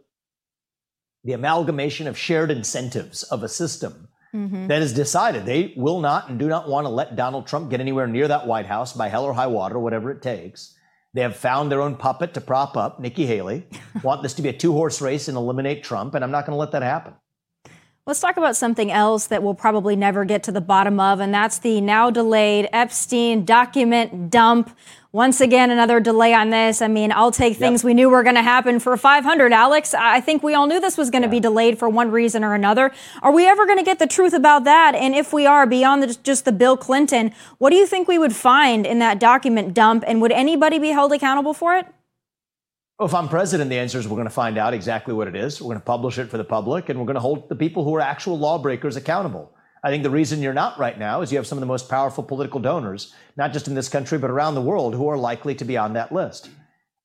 the 1.24 1.32
amalgamation 1.32 2.06
of 2.06 2.16
shared 2.16 2.52
incentives 2.52 3.24
of 3.24 3.42
a 3.42 3.48
system 3.48 4.06
mm-hmm. 4.32 4.68
that 4.68 4.82
has 4.82 4.92
decided 4.92 5.44
they 5.44 5.74
will 5.76 5.98
not 5.98 6.28
and 6.28 6.38
do 6.38 6.46
not 6.46 6.68
want 6.68 6.84
to 6.84 6.90
let 6.90 7.16
Donald 7.16 7.48
Trump 7.48 7.70
get 7.70 7.80
anywhere 7.80 8.06
near 8.06 8.28
that 8.28 8.46
White 8.46 8.66
House 8.66 8.92
by 8.92 9.08
hell 9.08 9.24
or 9.24 9.34
high 9.34 9.48
water, 9.48 9.80
whatever 9.80 10.12
it 10.12 10.22
takes. 10.22 10.76
They 11.12 11.22
have 11.22 11.34
found 11.34 11.72
their 11.72 11.82
own 11.82 11.96
puppet 11.96 12.34
to 12.34 12.40
prop 12.40 12.76
up, 12.76 13.00
Nikki 13.00 13.26
Haley, 13.26 13.66
want 14.04 14.22
this 14.22 14.34
to 14.34 14.42
be 14.42 14.50
a 14.50 14.52
two 14.52 14.70
horse 14.70 15.00
race 15.00 15.26
and 15.26 15.36
eliminate 15.36 15.82
Trump, 15.82 16.14
and 16.14 16.22
I'm 16.22 16.30
not 16.30 16.46
going 16.46 16.54
to 16.54 16.60
let 16.60 16.70
that 16.70 16.82
happen. 16.82 17.14
Let's 18.08 18.20
talk 18.20 18.38
about 18.38 18.56
something 18.56 18.90
else 18.90 19.26
that 19.26 19.42
we'll 19.42 19.52
probably 19.52 19.94
never 19.94 20.24
get 20.24 20.44
to 20.44 20.52
the 20.52 20.62
bottom 20.62 20.98
of, 20.98 21.20
and 21.20 21.34
that's 21.34 21.58
the 21.58 21.80
now 21.82 22.10
delayed 22.10 22.66
Epstein 22.72 23.44
document 23.44 24.30
dump. 24.30 24.74
Once 25.12 25.40
again, 25.40 25.70
another 25.70 26.00
delay 26.00 26.34
on 26.34 26.50
this. 26.50 26.82
I 26.82 26.88
mean, 26.88 27.12
I'll 27.12 27.30
take 27.30 27.56
things 27.56 27.80
yep. 27.80 27.86
we 27.86 27.94
knew 27.94 28.10
were 28.10 28.22
going 28.22 28.34
to 28.34 28.42
happen 28.42 28.78
for 28.78 28.94
500, 28.94 29.54
Alex. 29.54 29.94
I 29.94 30.20
think 30.20 30.42
we 30.42 30.52
all 30.52 30.66
knew 30.66 30.80
this 30.80 30.98
was 30.98 31.08
going 31.08 31.22
to 31.22 31.28
yeah. 31.28 31.32
be 31.32 31.40
delayed 31.40 31.78
for 31.78 31.88
one 31.88 32.10
reason 32.10 32.44
or 32.44 32.54
another. 32.54 32.92
Are 33.22 33.32
we 33.32 33.48
ever 33.48 33.64
going 33.64 33.78
to 33.78 33.84
get 33.84 33.98
the 33.98 34.06
truth 34.06 34.34
about 34.34 34.64
that? 34.64 34.94
And 34.94 35.14
if 35.14 35.32
we 35.32 35.46
are, 35.46 35.66
beyond 35.66 36.02
the, 36.02 36.18
just 36.22 36.44
the 36.44 36.52
Bill 36.52 36.76
Clinton, 36.76 37.32
what 37.56 37.70
do 37.70 37.76
you 37.76 37.86
think 37.86 38.06
we 38.06 38.18
would 38.18 38.36
find 38.36 38.84
in 38.84 38.98
that 38.98 39.18
document 39.18 39.72
dump? 39.72 40.04
And 40.06 40.20
would 40.20 40.32
anybody 40.32 40.78
be 40.78 40.90
held 40.90 41.10
accountable 41.14 41.54
for 41.54 41.74
it? 41.74 41.86
Well, 42.98 43.08
if 43.08 43.14
I'm 43.14 43.30
president, 43.30 43.70
the 43.70 43.78
answer 43.78 43.98
is 43.98 44.06
we're 44.06 44.16
going 44.16 44.28
to 44.28 44.34
find 44.34 44.58
out 44.58 44.74
exactly 44.74 45.14
what 45.14 45.26
it 45.26 45.36
is. 45.36 45.58
We're 45.58 45.68
going 45.68 45.80
to 45.80 45.86
publish 45.86 46.18
it 46.18 46.28
for 46.28 46.36
the 46.36 46.44
public, 46.44 46.90
and 46.90 46.98
we're 46.98 47.06
going 47.06 47.14
to 47.14 47.20
hold 47.20 47.48
the 47.48 47.56
people 47.56 47.82
who 47.82 47.94
are 47.94 48.02
actual 48.02 48.38
lawbreakers 48.38 48.96
accountable. 48.96 49.54
I 49.82 49.90
think 49.90 50.02
the 50.02 50.10
reason 50.10 50.42
you're 50.42 50.52
not 50.52 50.78
right 50.78 50.98
now 50.98 51.20
is 51.20 51.30
you 51.30 51.38
have 51.38 51.46
some 51.46 51.58
of 51.58 51.60
the 51.60 51.66
most 51.66 51.88
powerful 51.88 52.24
political 52.24 52.60
donors, 52.60 53.14
not 53.36 53.52
just 53.52 53.68
in 53.68 53.74
this 53.74 53.88
country, 53.88 54.18
but 54.18 54.30
around 54.30 54.54
the 54.54 54.60
world, 54.62 54.94
who 54.94 55.08
are 55.08 55.16
likely 55.16 55.54
to 55.56 55.64
be 55.64 55.76
on 55.76 55.92
that 55.92 56.12
list. 56.12 56.50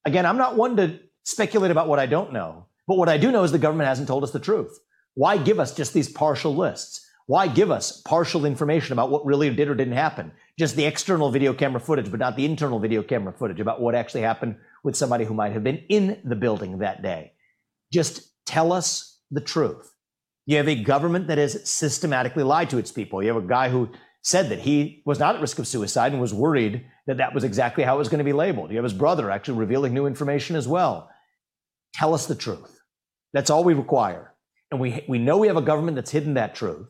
Again, 0.06 0.26
I'm 0.26 0.38
not 0.38 0.58
one 0.58 0.76
to 0.78 1.00
speculate 1.24 1.72
about 1.72 1.88
what 1.88 2.00
I 2.00 2.06
don't 2.06 2.34
know, 2.34 2.66
but 2.88 2.98
what 2.98 3.10
I 3.10 3.18
do 3.18 3.32
know 3.32 3.44
is 3.44 3.52
the 3.52 3.60
government 3.60 3.88
hasn't 3.88 4.08
told 4.08 4.24
us 4.24 4.32
the 4.32 4.40
truth. 4.40 4.80
Why 5.14 5.38
give 5.38 5.60
us 5.60 5.76
just 5.76 5.94
these 5.94 6.10
partial 6.10 6.56
lists? 6.56 7.08
Why 7.26 7.48
give 7.48 7.72
us 7.72 8.02
partial 8.02 8.46
information 8.46 8.92
about 8.92 9.10
what 9.10 9.26
really 9.26 9.50
did 9.54 9.70
or 9.70 9.76
didn't 9.76 9.94
happen? 9.94 10.32
Just 10.60 10.76
the 10.76 10.86
external 10.86 11.32
video 11.32 11.54
camera 11.54 11.80
footage, 11.80 12.12
but 12.12 12.20
not 12.20 12.36
the 12.36 12.46
internal 12.46 12.80
video 12.80 13.02
camera 13.02 13.32
footage 13.32 13.62
about 13.62 13.80
what 13.80 13.96
actually 13.96 14.22
happened 14.22 14.58
with 14.84 14.98
somebody 14.98 15.24
who 15.24 15.34
might 15.34 15.54
have 15.54 15.64
been 15.64 15.84
in 15.88 16.20
the 16.26 16.36
building 16.36 16.80
that 16.80 17.02
day. 17.02 17.34
Just 17.94 18.46
tell 18.46 18.74
us 18.74 19.20
the 19.32 19.40
truth. 19.40 19.93
You 20.46 20.58
have 20.58 20.68
a 20.68 20.76
government 20.76 21.28
that 21.28 21.38
has 21.38 21.70
systematically 21.70 22.44
lied 22.44 22.70
to 22.72 22.78
its 22.78 22.92
people. 22.92 23.22
You 23.24 23.34
have 23.34 23.44
a 23.44 23.48
guy 23.48 23.70
who 23.70 23.90
said 24.22 24.50
that 24.50 24.60
he 24.60 25.02
was 25.06 25.20
not 25.20 25.36
at 25.36 25.42
risk 25.42 25.60
of 25.60 25.68
suicide 25.68 26.12
and 26.12 26.22
was 26.22 26.34
worried 26.34 26.86
that 27.08 27.18
that 27.18 27.34
was 27.34 27.44
exactly 27.44 27.84
how 27.84 27.96
it 27.96 28.00
was 28.00 28.10
going 28.10 28.20
to 28.20 28.24
be 28.24 28.34
labeled. 28.34 28.70
You 28.72 28.78
have 28.78 28.84
his 28.84 28.94
brother 28.94 29.30
actually 29.30 29.58
revealing 29.58 29.94
new 29.94 30.06
information 30.06 30.56
as 30.56 30.68
well. 30.68 31.10
Tell 31.94 32.14
us 32.14 32.26
the 32.26 32.36
truth. 32.36 32.80
That's 33.34 33.50
all 33.50 33.64
we 33.64 33.74
require. 33.74 34.34
And 34.72 34.80
we, 34.80 35.04
we 35.08 35.20
know 35.20 35.38
we 35.38 35.48
have 35.48 35.58
a 35.58 35.62
government 35.62 35.96
that's 35.96 36.12
hidden 36.12 36.36
that 36.36 36.56
truth. 36.56 36.88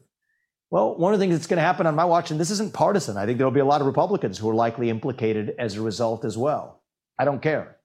Well, 0.69 0.97
one 0.97 1.13
of 1.13 1.19
the 1.19 1.23
things 1.23 1.35
that's 1.35 1.47
going 1.47 1.57
to 1.57 1.63
happen 1.63 1.85
on 1.85 1.95
my 1.95 2.05
watch, 2.05 2.31
and 2.31 2.39
this 2.39 2.49
isn't 2.49 2.73
partisan, 2.73 3.17
I 3.17 3.25
think 3.25 3.37
there'll 3.37 3.51
be 3.51 3.59
a 3.59 3.65
lot 3.65 3.81
of 3.81 3.87
Republicans 3.87 4.37
who 4.37 4.49
are 4.49 4.55
likely 4.55 4.89
implicated 4.89 5.53
as 5.59 5.75
a 5.75 5.81
result 5.81 6.25
as 6.25 6.37
well. 6.37 6.81
I 7.19 7.25
don't 7.25 7.41
care. 7.41 7.77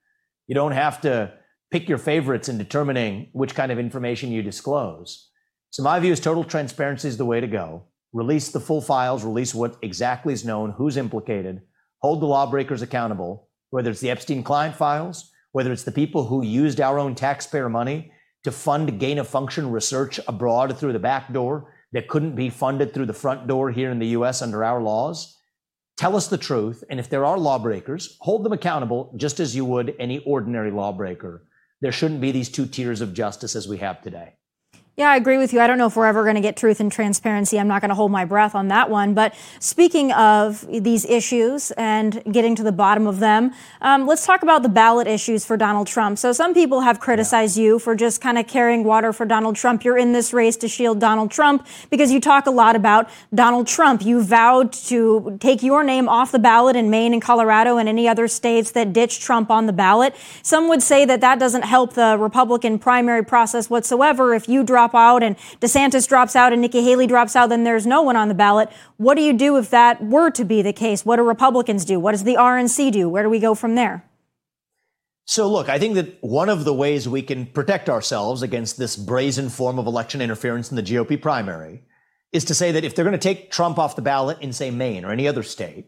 You 0.46 0.54
don't 0.54 0.72
have 0.72 1.00
to 1.02 1.32
pick 1.70 1.88
your 1.88 1.98
favorites 1.98 2.48
in 2.48 2.56
determining 2.56 3.28
which 3.32 3.54
kind 3.54 3.70
of 3.70 3.78
information 3.78 4.32
you 4.32 4.42
disclose. 4.42 5.28
So 5.70 5.82
my 5.82 6.00
view 6.00 6.12
is 6.12 6.20
total 6.20 6.44
transparency 6.44 7.08
is 7.08 7.16
the 7.16 7.24
way 7.24 7.40
to 7.40 7.46
go. 7.46 7.84
Release 8.12 8.48
the 8.50 8.60
full 8.60 8.80
files, 8.80 9.24
release 9.24 9.54
what 9.54 9.76
exactly 9.82 10.32
is 10.32 10.44
known, 10.44 10.70
who's 10.70 10.96
implicated, 10.96 11.62
hold 11.98 12.22
the 12.22 12.26
lawbreakers 12.26 12.80
accountable, 12.80 13.48
whether 13.70 13.90
it's 13.90 14.00
the 14.00 14.10
Epstein 14.10 14.42
client 14.42 14.74
files, 14.74 15.30
whether 15.52 15.70
it's 15.70 15.82
the 15.82 15.92
people 15.92 16.24
who 16.26 16.42
used 16.42 16.80
our 16.80 16.98
own 16.98 17.14
taxpayer 17.14 17.68
money 17.68 18.10
to 18.44 18.50
fund 18.50 18.98
gain 18.98 19.18
of 19.18 19.28
function 19.28 19.70
research 19.70 20.18
abroad 20.26 20.78
through 20.78 20.94
the 20.94 20.98
back 20.98 21.32
door 21.32 21.74
that 21.92 22.08
couldn't 22.08 22.34
be 22.34 22.48
funded 22.48 22.94
through 22.94 23.06
the 23.06 23.12
front 23.12 23.46
door 23.46 23.70
here 23.70 23.90
in 23.90 23.98
the 23.98 24.08
US 24.08 24.40
under 24.40 24.64
our 24.64 24.80
laws. 24.80 25.36
Tell 25.98 26.16
us 26.16 26.28
the 26.28 26.38
truth. 26.38 26.84
And 26.88 27.00
if 27.00 27.10
there 27.10 27.24
are 27.24 27.38
lawbreakers, 27.38 28.16
hold 28.20 28.44
them 28.44 28.52
accountable 28.52 29.12
just 29.16 29.40
as 29.40 29.56
you 29.56 29.64
would 29.64 29.94
any 29.98 30.20
ordinary 30.20 30.70
lawbreaker. 30.70 31.44
There 31.80 31.92
shouldn't 31.92 32.20
be 32.20 32.32
these 32.32 32.48
two 32.48 32.66
tiers 32.66 33.00
of 33.00 33.12
justice 33.12 33.54
as 33.56 33.68
we 33.68 33.78
have 33.78 34.00
today. 34.00 34.37
Yeah, 34.98 35.10
I 35.10 35.16
agree 35.16 35.38
with 35.38 35.52
you. 35.52 35.60
I 35.60 35.68
don't 35.68 35.78
know 35.78 35.86
if 35.86 35.94
we're 35.94 36.08
ever 36.08 36.24
going 36.24 36.34
to 36.34 36.40
get 36.40 36.56
truth 36.56 36.80
and 36.80 36.90
transparency. 36.90 37.56
I'm 37.56 37.68
not 37.68 37.80
going 37.80 37.90
to 37.90 37.94
hold 37.94 38.10
my 38.10 38.24
breath 38.24 38.56
on 38.56 38.66
that 38.66 38.90
one. 38.90 39.14
But 39.14 39.32
speaking 39.60 40.10
of 40.10 40.66
these 40.68 41.04
issues 41.04 41.70
and 41.70 42.20
getting 42.32 42.56
to 42.56 42.64
the 42.64 42.72
bottom 42.72 43.06
of 43.06 43.20
them, 43.20 43.52
um, 43.80 44.08
let's 44.08 44.26
talk 44.26 44.42
about 44.42 44.64
the 44.64 44.68
ballot 44.68 45.06
issues 45.06 45.44
for 45.44 45.56
Donald 45.56 45.86
Trump. 45.86 46.18
So 46.18 46.32
some 46.32 46.52
people 46.52 46.80
have 46.80 46.98
criticized 46.98 47.56
yeah. 47.56 47.62
you 47.62 47.78
for 47.78 47.94
just 47.94 48.20
kind 48.20 48.38
of 48.38 48.48
carrying 48.48 48.82
water 48.82 49.12
for 49.12 49.24
Donald 49.24 49.54
Trump. 49.54 49.84
You're 49.84 49.96
in 49.96 50.14
this 50.14 50.32
race 50.32 50.56
to 50.56 50.66
shield 50.66 50.98
Donald 50.98 51.30
Trump 51.30 51.64
because 51.90 52.10
you 52.10 52.20
talk 52.20 52.46
a 52.46 52.50
lot 52.50 52.74
about 52.74 53.08
Donald 53.32 53.68
Trump. 53.68 54.04
You 54.04 54.20
vowed 54.20 54.72
to 54.72 55.38
take 55.38 55.62
your 55.62 55.84
name 55.84 56.08
off 56.08 56.32
the 56.32 56.40
ballot 56.40 56.74
in 56.74 56.90
Maine 56.90 57.12
and 57.12 57.22
Colorado 57.22 57.76
and 57.76 57.88
any 57.88 58.08
other 58.08 58.26
states 58.26 58.72
that 58.72 58.92
ditch 58.92 59.20
Trump 59.20 59.48
on 59.48 59.66
the 59.66 59.72
ballot. 59.72 60.16
Some 60.42 60.68
would 60.68 60.82
say 60.82 61.04
that 61.04 61.20
that 61.20 61.38
doesn't 61.38 61.62
help 61.62 61.94
the 61.94 62.16
Republican 62.18 62.80
primary 62.80 63.24
process 63.24 63.70
whatsoever 63.70 64.34
if 64.34 64.48
you 64.48 64.64
drop 64.64 64.87
drop 64.88 65.00
out 65.00 65.22
and 65.22 65.36
DeSantis 65.60 66.08
drops 66.08 66.36
out 66.36 66.52
and 66.52 66.62
Nikki 66.62 66.82
Haley 66.82 67.06
drops 67.06 67.36
out, 67.36 67.48
then 67.48 67.64
there's 67.64 67.86
no 67.86 68.02
one 68.02 68.16
on 68.16 68.28
the 68.28 68.34
ballot. 68.34 68.70
What 68.96 69.16
do 69.16 69.22
you 69.22 69.32
do 69.32 69.56
if 69.56 69.70
that 69.70 70.02
were 70.02 70.30
to 70.30 70.44
be 70.44 70.62
the 70.62 70.72
case? 70.72 71.04
What 71.04 71.16
do 71.16 71.22
Republicans 71.22 71.84
do? 71.84 72.00
What 72.00 72.12
does 72.12 72.24
the 72.24 72.34
RNC 72.34 72.92
do? 72.92 73.08
Where 73.08 73.22
do 73.22 73.30
we 73.30 73.38
go 73.38 73.54
from 73.54 73.74
there? 73.74 74.04
So, 75.24 75.46
look, 75.50 75.68
I 75.68 75.78
think 75.78 75.94
that 75.96 76.22
one 76.22 76.48
of 76.48 76.64
the 76.64 76.72
ways 76.72 77.06
we 77.06 77.20
can 77.20 77.44
protect 77.44 77.90
ourselves 77.90 78.42
against 78.42 78.78
this 78.78 78.96
brazen 78.96 79.50
form 79.50 79.78
of 79.78 79.86
election 79.86 80.22
interference 80.22 80.70
in 80.70 80.76
the 80.76 80.82
GOP 80.82 81.20
primary 81.20 81.82
is 82.32 82.46
to 82.46 82.54
say 82.54 82.72
that 82.72 82.84
if 82.84 82.94
they're 82.94 83.04
going 83.04 83.12
to 83.12 83.18
take 83.18 83.50
Trump 83.50 83.78
off 83.78 83.94
the 83.94 84.02
ballot 84.02 84.38
in, 84.40 84.54
say, 84.54 84.70
Maine 84.70 85.04
or 85.04 85.12
any 85.12 85.28
other 85.28 85.42
state, 85.42 85.86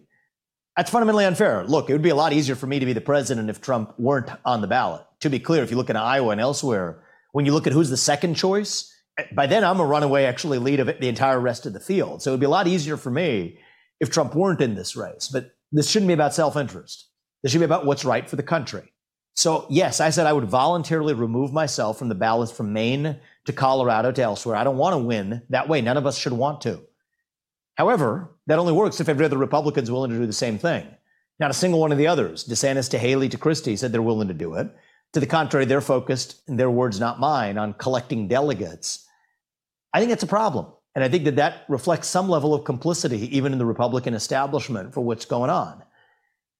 that's 0.76 0.90
fundamentally 0.90 1.24
unfair. 1.24 1.64
Look, 1.64 1.88
it 1.88 1.94
would 1.94 2.02
be 2.02 2.10
a 2.10 2.14
lot 2.14 2.34
easier 2.34 2.54
for 2.54 2.66
me 2.66 2.78
to 2.80 2.86
be 2.86 2.92
the 2.92 3.00
president 3.00 3.48
if 3.48 3.62
Trump 3.62 3.98
weren't 3.98 4.28
on 4.44 4.60
the 4.60 4.66
ballot. 4.66 5.06
To 5.20 5.30
be 5.30 5.38
clear, 5.38 5.62
if 5.62 5.70
you 5.70 5.78
look 5.78 5.90
at 5.90 5.96
Iowa 5.96 6.32
and 6.32 6.40
elsewhere, 6.40 7.02
when 7.32 7.46
you 7.46 7.52
look 7.52 7.66
at 7.66 7.72
who's 7.72 7.90
the 7.90 7.96
second 7.96 8.34
choice, 8.34 8.94
by 9.34 9.46
then 9.46 9.64
I'm 9.64 9.80
a 9.80 9.86
runaway 9.86 10.24
actually 10.24 10.58
lead 10.58 10.80
of 10.80 10.86
the 10.86 11.08
entire 11.08 11.40
rest 11.40 11.66
of 11.66 11.72
the 11.72 11.80
field. 11.80 12.22
So 12.22 12.30
it'd 12.30 12.40
be 12.40 12.46
a 12.46 12.50
lot 12.50 12.66
easier 12.66 12.96
for 12.96 13.10
me 13.10 13.58
if 14.00 14.10
Trump 14.10 14.34
weren't 14.34 14.60
in 14.60 14.74
this 14.74 14.96
race. 14.96 15.28
But 15.28 15.52
this 15.72 15.88
shouldn't 15.90 16.08
be 16.08 16.14
about 16.14 16.34
self-interest. 16.34 17.08
This 17.42 17.52
should 17.52 17.60
be 17.60 17.64
about 17.64 17.86
what's 17.86 18.04
right 18.04 18.28
for 18.28 18.36
the 18.36 18.42
country. 18.42 18.92
So 19.34 19.66
yes, 19.70 20.00
I 20.00 20.10
said 20.10 20.26
I 20.26 20.32
would 20.32 20.44
voluntarily 20.44 21.14
remove 21.14 21.52
myself 21.52 21.98
from 21.98 22.08
the 22.08 22.14
ballot 22.14 22.50
from 22.50 22.72
Maine 22.72 23.18
to 23.46 23.52
Colorado 23.52 24.12
to 24.12 24.22
elsewhere. 24.22 24.56
I 24.56 24.64
don't 24.64 24.76
want 24.76 24.94
to 24.94 24.98
win 24.98 25.42
that 25.50 25.68
way. 25.68 25.80
None 25.80 25.96
of 25.96 26.06
us 26.06 26.18
should 26.18 26.32
want 26.32 26.60
to. 26.62 26.80
However, 27.76 28.30
that 28.46 28.58
only 28.58 28.72
works 28.72 29.00
if 29.00 29.08
every 29.08 29.24
other 29.24 29.38
Republican's 29.38 29.90
willing 29.90 30.10
to 30.10 30.18
do 30.18 30.26
the 30.26 30.32
same 30.32 30.58
thing. 30.58 30.86
Not 31.38 31.50
a 31.50 31.54
single 31.54 31.80
one 31.80 31.92
of 31.92 31.98
the 31.98 32.08
others, 32.08 32.46
DeSantis 32.46 32.90
to 32.90 32.98
Haley 32.98 33.30
to 33.30 33.38
Christie, 33.38 33.76
said 33.76 33.92
they're 33.92 34.02
willing 34.02 34.28
to 34.28 34.34
do 34.34 34.54
it. 34.54 34.68
To 35.14 35.20
the 35.20 35.26
contrary, 35.26 35.64
they're 35.64 35.80
focused, 35.80 36.40
in 36.48 36.56
their 36.56 36.70
words, 36.70 37.00
not 37.00 37.18
mine, 37.18 37.58
on 37.58 37.74
collecting 37.74 38.28
delegates. 38.28 39.06
I 39.92 39.98
think 39.98 40.10
that's 40.10 40.22
a 40.22 40.28
problem. 40.28 40.66
And 40.94 41.04
I 41.04 41.08
think 41.08 41.24
that 41.24 41.36
that 41.36 41.64
reflects 41.68 42.08
some 42.08 42.28
level 42.28 42.54
of 42.54 42.64
complicity, 42.64 43.36
even 43.36 43.52
in 43.52 43.58
the 43.58 43.66
Republican 43.66 44.14
establishment, 44.14 44.94
for 44.94 45.00
what's 45.00 45.24
going 45.24 45.50
on. 45.50 45.82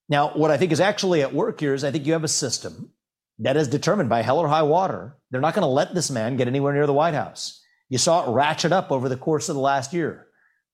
Now, 0.09 0.30
what 0.30 0.50
I 0.50 0.57
think 0.57 0.73
is 0.73 0.80
actually 0.80 1.23
at 1.23 1.35
work 1.35 1.61
here 1.61 1.75
is 1.75 1.85
I 1.85 1.90
think 1.92 2.07
you 2.07 2.12
have 2.12 2.25
a 2.25 2.28
system 2.28 2.90
that 3.38 3.57
is 3.57 3.69
determined 3.69 4.09
by 4.09 4.23
hell 4.23 4.38
or 4.38 4.49
high 4.49 4.62
water. 4.62 5.16
They're 5.30 5.40
not 5.40 5.54
going 5.54 5.62
to 5.62 5.69
let 5.69 5.95
this 5.95 6.11
man 6.11 6.37
get 6.37 6.49
anywhere 6.49 6.75
near 6.75 6.87
the 6.87 6.92
White 6.92 7.14
House. 7.14 7.62
You 7.88 7.99
saw 7.99 8.25
it 8.25 8.33
ratchet 8.33 8.73
up 8.73 8.90
over 8.90 9.09
the 9.09 9.16
course 9.16 9.49
of 9.49 9.54
the 9.54 9.62
last 9.62 9.92
year. 9.92 10.26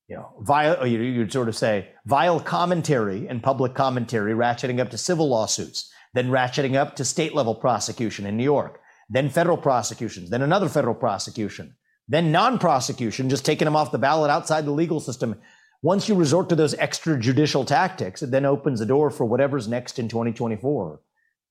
You 0.08 0.16
know, 0.16 0.32
vile, 0.40 0.86
you'd 0.86 1.32
sort 1.32 1.48
of 1.48 1.56
say 1.56 1.88
vile 2.06 2.40
commentary 2.40 3.26
and 3.28 3.42
public 3.42 3.74
commentary 3.74 4.32
ratcheting 4.32 4.80
up 4.80 4.90
to 4.90 4.98
civil 4.98 5.28
lawsuits 5.28 5.90
then 6.16 6.30
ratcheting 6.30 6.74
up 6.76 6.96
to 6.96 7.04
state 7.04 7.34
level 7.34 7.54
prosecution 7.54 8.26
in 8.26 8.36
New 8.36 8.44
York, 8.44 8.80
then 9.08 9.28
federal 9.28 9.56
prosecutions, 9.56 10.30
then 10.30 10.42
another 10.42 10.68
federal 10.68 10.94
prosecution, 10.94 11.76
then 12.08 12.32
non 12.32 12.58
prosecution, 12.58 13.28
just 13.28 13.44
taking 13.44 13.66
them 13.66 13.76
off 13.76 13.92
the 13.92 13.98
ballot 13.98 14.30
outside 14.30 14.64
the 14.64 14.70
legal 14.70 15.00
system. 15.00 15.40
Once 15.82 16.08
you 16.08 16.14
resort 16.14 16.48
to 16.48 16.56
those 16.56 16.74
extrajudicial 16.74 17.66
tactics, 17.66 18.22
it 18.22 18.30
then 18.30 18.46
opens 18.46 18.78
the 18.78 18.86
door 18.86 19.10
for 19.10 19.24
whatever's 19.26 19.68
next 19.68 19.98
in 19.98 20.08
2024. 20.08 21.00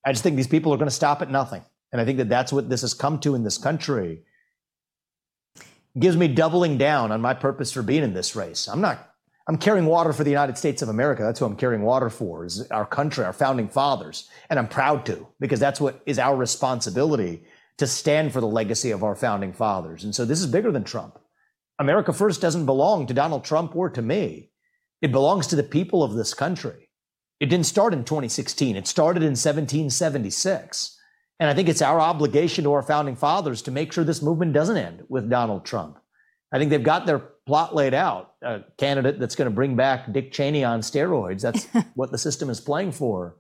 I 0.06 0.12
just 0.12 0.24
think 0.24 0.36
these 0.36 0.48
people 0.48 0.74
are 0.74 0.78
going 0.78 0.90
to 0.90 0.96
stop 0.96 1.22
at 1.22 1.32
nothing. 1.32 1.64
And 1.92 2.02
I 2.02 2.06
think 2.06 2.18
that 2.18 2.30
that's 2.30 2.52
what 2.52 2.70
this 2.70 2.82
has 2.82 2.94
come 2.94 3.20
to 3.20 3.36
in 3.36 3.44
this 3.44 3.58
country. 3.58 4.24
It 5.56 6.00
gives 6.00 6.18
me 6.18 6.28
doubling 6.28 6.78
down 6.78 7.12
on 7.12 7.22
my 7.22 7.34
purpose 7.34 7.72
for 7.72 7.84
being 7.84 8.04
in 8.04 8.14
this 8.14 8.36
race. 8.36 8.68
I'm 8.68 8.82
not 8.82 9.15
I'm 9.48 9.58
carrying 9.58 9.86
water 9.86 10.12
for 10.12 10.24
the 10.24 10.32
United 10.32 10.58
States 10.58 10.82
of 10.82 10.90
America. 10.90 11.22
That's 11.22 11.40
who 11.40 11.46
I'm 11.46 11.56
carrying 11.56 11.84
water 11.84 12.10
for, 12.10 12.46
is 12.46 12.70
our 12.72 12.86
country, 12.86 13.24
our 13.24 13.34
founding 13.34 13.70
fathers. 13.70 14.30
And 14.50 14.58
I'm 14.58 14.68
proud 14.68 15.06
to, 15.06 15.28
because 15.40 15.60
that's 15.60 15.80
what 15.80 16.02
is 16.06 16.18
our 16.18 16.36
responsibility 16.36 17.44
to 17.78 17.86
stand 17.86 18.34
for 18.34 18.42
the 18.42 18.48
legacy 18.48 18.92
of 18.92 19.04
our 19.04 19.16
founding 19.16 19.54
fathers. 19.54 20.04
And 20.04 20.16
so 20.16 20.26
this 20.26 20.40
is 20.40 20.48
bigger 20.48 20.72
than 20.72 20.84
Trump. 20.84 21.20
America 21.78 22.12
First 22.12 22.42
doesn't 22.42 22.66
belong 22.66 23.06
to 23.06 23.14
Donald 23.14 23.44
Trump 23.44 23.76
or 23.76 23.90
to 23.90 24.02
me. 24.02 24.50
It 25.02 25.12
belongs 25.12 25.46
to 25.48 25.56
the 25.56 25.64
people 25.64 26.02
of 26.02 26.14
this 26.14 26.34
country. 26.34 26.90
It 27.40 27.48
didn't 27.48 27.66
start 27.66 27.94
in 27.94 28.06
2016. 28.06 28.76
It 28.76 28.88
started 28.88 29.22
in 29.22 29.32
1776. 29.32 30.98
And 31.40 31.50
I 31.50 31.54
think 31.54 31.68
it's 31.68 31.82
our 31.82 32.00
obligation 32.00 32.64
to 32.64 32.74
our 32.74 32.82
founding 32.82 33.18
fathers 33.18 33.62
to 33.64 33.72
make 33.72 33.92
sure 33.92 34.04
this 34.04 34.22
movement 34.22 34.54
doesn't 34.54 34.78
end 34.78 35.04
with 35.10 35.30
Donald 35.30 35.66
Trump. 35.66 36.00
I 36.52 36.58
think 36.58 36.70
they've 36.70 36.82
got 36.82 37.06
their 37.06 37.22
plot 37.46 37.76
laid 37.76 37.94
out. 37.94 38.34
A 38.42 38.62
candidate 38.78 39.20
that's 39.20 39.36
going 39.36 39.50
to 39.50 39.56
bring 39.56 39.76
back 39.76 40.12
Dick 40.12 40.32
Cheney 40.32 40.64
on 40.64 40.82
steroids. 40.82 41.42
That's 41.42 41.66
what 41.96 42.12
the 42.12 42.18
system 42.18 42.50
is 42.50 42.60
playing 42.60 42.92
for. 42.92 43.38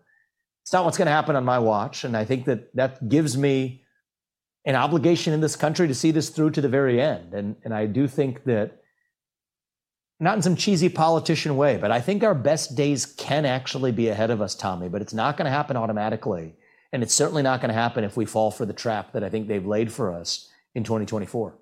It's 0.64 0.74
not 0.74 0.86
what's 0.86 0.98
going 0.98 1.08
to 1.08 1.12
happen 1.12 1.36
on 1.36 1.46
my 1.46 1.60
watch. 1.60 2.04
And 2.04 2.16
I 2.16 2.26
think 2.26 2.46
that 2.46 2.76
that 2.76 3.08
gives 3.08 3.38
me 3.38 3.84
an 4.66 4.76
obligation 4.76 5.34
in 5.34 5.42
this 5.42 5.56
country 5.56 5.88
to 5.88 5.94
see 5.94 6.12
this 6.12 6.30
through 6.30 6.52
to 6.52 6.62
the 6.62 6.70
very 6.70 7.00
end. 7.00 7.34
And, 7.34 7.56
and 7.64 7.74
I 7.74 7.86
do 7.86 8.08
think 8.08 8.46
that, 8.46 8.82
not 10.20 10.36
in 10.38 10.42
some 10.42 10.56
cheesy 10.56 10.90
politician 10.90 11.58
way, 11.58 11.78
but 11.78 11.92
I 11.92 12.02
think 12.02 12.24
our 12.24 12.34
best 12.34 12.76
days 12.76 13.06
can 13.06 13.46
actually 13.46 13.92
be 13.92 14.08
ahead 14.08 14.32
of 14.32 14.42
us, 14.42 14.56
Tomi, 14.56 14.90
but 14.90 15.02
it's 15.02 15.14
not 15.14 15.38
going 15.38 15.46
to 15.46 15.52
happen 15.52 15.78
automatically. 15.78 16.56
And 16.92 17.04
it's 17.04 17.14
certainly 17.14 17.44
not 17.44 17.60
going 17.60 17.70
to 17.70 17.80
happen 17.80 18.04
if 18.04 18.16
we 18.16 18.26
fall 18.26 18.50
for 18.50 18.66
the 18.66 18.74
trap 18.74 19.12
that 19.12 19.24
I 19.24 19.30
think 19.30 19.48
they've 19.48 19.66
laid 19.66 19.92
for 19.92 20.14
us 20.14 20.50
in 20.74 20.84
2024. 20.84 21.58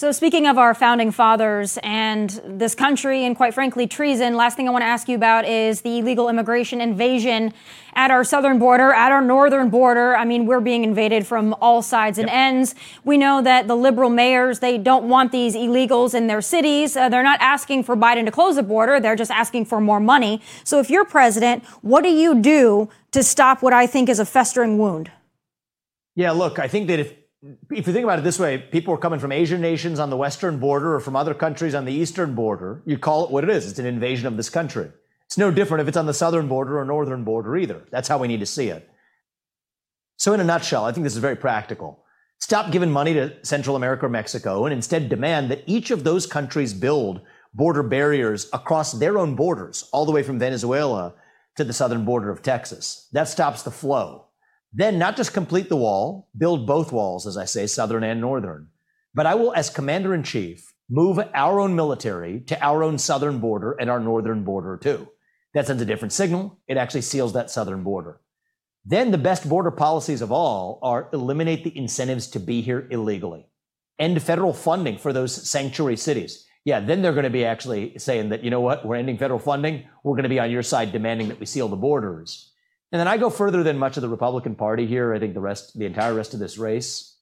So, 0.00 0.12
speaking 0.12 0.46
of 0.46 0.56
our 0.56 0.72
founding 0.72 1.10
fathers 1.10 1.78
and 1.82 2.30
this 2.46 2.74
country, 2.74 3.26
and 3.26 3.36
quite 3.36 3.52
frankly, 3.52 3.86
treason, 3.86 4.34
last 4.34 4.56
thing 4.56 4.66
I 4.66 4.70
want 4.70 4.80
to 4.80 4.86
ask 4.86 5.10
you 5.10 5.14
about 5.14 5.44
is 5.44 5.82
the 5.82 5.98
illegal 5.98 6.30
immigration 6.30 6.80
invasion 6.80 7.52
at 7.92 8.10
our 8.10 8.24
southern 8.24 8.58
border, 8.58 8.94
at 8.94 9.12
our 9.12 9.20
northern 9.20 9.68
border. 9.68 10.16
I 10.16 10.24
mean, 10.24 10.46
we're 10.46 10.62
being 10.62 10.84
invaded 10.84 11.26
from 11.26 11.54
all 11.60 11.82
sides 11.82 12.16
and 12.16 12.28
yep. 12.28 12.34
ends. 12.34 12.74
We 13.04 13.18
know 13.18 13.42
that 13.42 13.68
the 13.68 13.76
liberal 13.76 14.08
mayors, 14.08 14.60
they 14.60 14.78
don't 14.78 15.06
want 15.06 15.32
these 15.32 15.54
illegals 15.54 16.14
in 16.14 16.28
their 16.28 16.40
cities. 16.40 16.96
Uh, 16.96 17.10
they're 17.10 17.22
not 17.22 17.38
asking 17.42 17.82
for 17.84 17.94
Biden 17.94 18.24
to 18.24 18.30
close 18.30 18.56
the 18.56 18.62
border, 18.62 19.00
they're 19.00 19.16
just 19.16 19.30
asking 19.30 19.66
for 19.66 19.82
more 19.82 20.00
money. 20.00 20.40
So, 20.64 20.80
if 20.80 20.88
you're 20.88 21.04
president, 21.04 21.62
what 21.82 22.04
do 22.04 22.08
you 22.08 22.40
do 22.40 22.88
to 23.10 23.22
stop 23.22 23.62
what 23.62 23.74
I 23.74 23.86
think 23.86 24.08
is 24.08 24.18
a 24.18 24.24
festering 24.24 24.78
wound? 24.78 25.10
Yeah, 26.16 26.30
look, 26.30 26.58
I 26.58 26.68
think 26.68 26.88
that 26.88 26.98
if 26.98 27.19
if 27.42 27.86
you 27.86 27.92
think 27.92 28.04
about 28.04 28.18
it 28.18 28.22
this 28.22 28.38
way, 28.38 28.58
people 28.58 28.92
are 28.94 28.98
coming 28.98 29.18
from 29.18 29.32
Asian 29.32 29.60
nations 29.60 29.98
on 29.98 30.10
the 30.10 30.16
western 30.16 30.58
border 30.58 30.94
or 30.94 31.00
from 31.00 31.16
other 31.16 31.34
countries 31.34 31.74
on 31.74 31.86
the 31.86 31.92
eastern 31.92 32.34
border. 32.34 32.82
You 32.84 32.98
call 32.98 33.24
it 33.24 33.30
what 33.30 33.44
it 33.44 33.50
is. 33.50 33.70
It's 33.70 33.78
an 33.78 33.86
invasion 33.86 34.26
of 34.26 34.36
this 34.36 34.50
country. 34.50 34.90
It's 35.26 35.38
no 35.38 35.50
different 35.50 35.82
if 35.82 35.88
it's 35.88 35.96
on 35.96 36.06
the 36.06 36.14
southern 36.14 36.48
border 36.48 36.78
or 36.78 36.84
northern 36.84 37.24
border 37.24 37.56
either. 37.56 37.86
That's 37.90 38.08
how 38.08 38.18
we 38.18 38.28
need 38.28 38.40
to 38.40 38.46
see 38.46 38.68
it. 38.68 38.90
So, 40.18 40.34
in 40.34 40.40
a 40.40 40.44
nutshell, 40.44 40.84
I 40.84 40.92
think 40.92 41.04
this 41.04 41.14
is 41.14 41.20
very 41.20 41.36
practical. 41.36 42.04
Stop 42.40 42.72
giving 42.72 42.90
money 42.90 43.14
to 43.14 43.34
Central 43.44 43.76
America 43.76 44.06
or 44.06 44.10
Mexico 44.10 44.66
and 44.66 44.72
instead 44.72 45.08
demand 45.08 45.50
that 45.50 45.62
each 45.66 45.90
of 45.90 46.04
those 46.04 46.26
countries 46.26 46.74
build 46.74 47.20
border 47.54 47.82
barriers 47.82 48.48
across 48.52 48.92
their 48.92 49.18
own 49.18 49.34
borders, 49.34 49.88
all 49.92 50.04
the 50.04 50.12
way 50.12 50.22
from 50.22 50.38
Venezuela 50.38 51.14
to 51.56 51.64
the 51.64 51.72
southern 51.72 52.04
border 52.04 52.30
of 52.30 52.42
Texas. 52.42 53.08
That 53.12 53.28
stops 53.28 53.62
the 53.62 53.70
flow. 53.70 54.26
Then 54.72 54.98
not 54.98 55.16
just 55.16 55.32
complete 55.32 55.68
the 55.68 55.76
wall, 55.76 56.28
build 56.36 56.66
both 56.66 56.92
walls, 56.92 57.26
as 57.26 57.36
I 57.36 57.44
say, 57.44 57.66
southern 57.66 58.04
and 58.04 58.20
northern, 58.20 58.68
but 59.12 59.26
I 59.26 59.34
will, 59.34 59.52
as 59.54 59.68
commander 59.68 60.14
in 60.14 60.22
chief, 60.22 60.72
move 60.88 61.18
our 61.34 61.58
own 61.58 61.74
military 61.74 62.40
to 62.42 62.64
our 62.64 62.82
own 62.82 62.98
southern 62.98 63.40
border 63.40 63.72
and 63.72 63.90
our 63.90 64.00
northern 64.00 64.44
border 64.44 64.76
too. 64.76 65.08
That 65.54 65.66
sends 65.66 65.82
a 65.82 65.86
different 65.86 66.12
signal. 66.12 66.60
It 66.68 66.76
actually 66.76 67.00
seals 67.02 67.32
that 67.32 67.50
southern 67.50 67.82
border. 67.82 68.20
Then 68.84 69.10
the 69.10 69.18
best 69.18 69.48
border 69.48 69.72
policies 69.72 70.22
of 70.22 70.32
all 70.32 70.78
are 70.82 71.08
eliminate 71.12 71.64
the 71.64 71.76
incentives 71.76 72.28
to 72.28 72.40
be 72.40 72.60
here 72.60 72.86
illegally, 72.90 73.46
end 73.98 74.22
federal 74.22 74.52
funding 74.52 74.98
for 74.98 75.12
those 75.12 75.48
sanctuary 75.48 75.96
cities. 75.96 76.46
yeah, 76.64 76.80
then 76.80 77.02
they're 77.02 77.12
going 77.12 77.24
to 77.24 77.30
be 77.30 77.44
actually 77.44 77.98
saying 77.98 78.28
that, 78.28 78.44
you 78.44 78.50
know 78.50 78.60
what, 78.60 78.84
we're 78.84 78.96
ending 78.96 79.18
federal 79.18 79.38
funding. 79.38 79.84
We're 80.04 80.14
going 80.14 80.24
to 80.24 80.28
be 80.28 80.38
on 80.38 80.50
your 80.50 80.62
side 80.62 80.92
demanding 80.92 81.28
that 81.28 81.40
we 81.40 81.46
seal 81.46 81.68
the 81.68 81.76
borders. 81.76 82.49
And 82.92 82.98
then 82.98 83.08
I 83.08 83.18
go 83.18 83.30
further 83.30 83.62
than 83.62 83.78
much 83.78 83.96
of 83.96 84.02
the 84.02 84.08
Republican 84.08 84.56
Party 84.56 84.86
here. 84.86 85.14
I 85.14 85.18
think 85.18 85.34
the 85.34 85.40
rest, 85.40 85.78
the 85.78 85.86
entire 85.86 86.14
rest 86.14 86.34
of 86.34 86.40
this 86.40 86.58
race. 86.58 87.16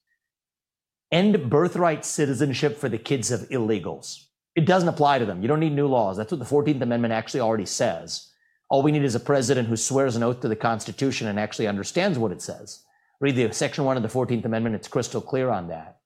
End 1.11 1.49
birthright 1.49 2.05
citizenship 2.05 2.77
for 2.77 2.89
the 2.89 2.97
kids 2.97 3.31
of 3.31 3.41
illegals. 3.49 4.25
It 4.55 4.65
doesn't 4.65 4.89
apply 4.89 5.19
to 5.19 5.25
them. 5.25 5.41
You 5.41 5.47
don't 5.47 5.59
need 5.59 5.73
new 5.73 5.87
laws. 5.87 6.17
That's 6.17 6.31
what 6.31 6.39
the 6.39 6.45
14th 6.45 6.81
Amendment 6.81 7.13
actually 7.13 7.39
already 7.39 7.65
says. 7.65 8.31
All 8.69 8.83
we 8.83 8.91
need 8.91 9.03
is 9.03 9.15
a 9.15 9.19
president 9.19 9.67
who 9.67 9.75
swears 9.75 10.15
an 10.15 10.23
oath 10.23 10.41
to 10.41 10.47
the 10.47 10.55
Constitution 10.55 11.27
and 11.27 11.39
actually 11.39 11.67
understands 11.67 12.19
what 12.19 12.31
it 12.31 12.41
says. 12.41 12.83
Read 13.19 13.35
the 13.35 13.51
section 13.51 13.83
one 13.83 13.97
of 13.97 14.03
the 14.03 14.09
14th 14.09 14.45
Amendment. 14.45 14.75
It's 14.75 14.87
crystal 14.87 15.21
clear 15.21 15.49
on 15.49 15.67
that. 15.69 15.99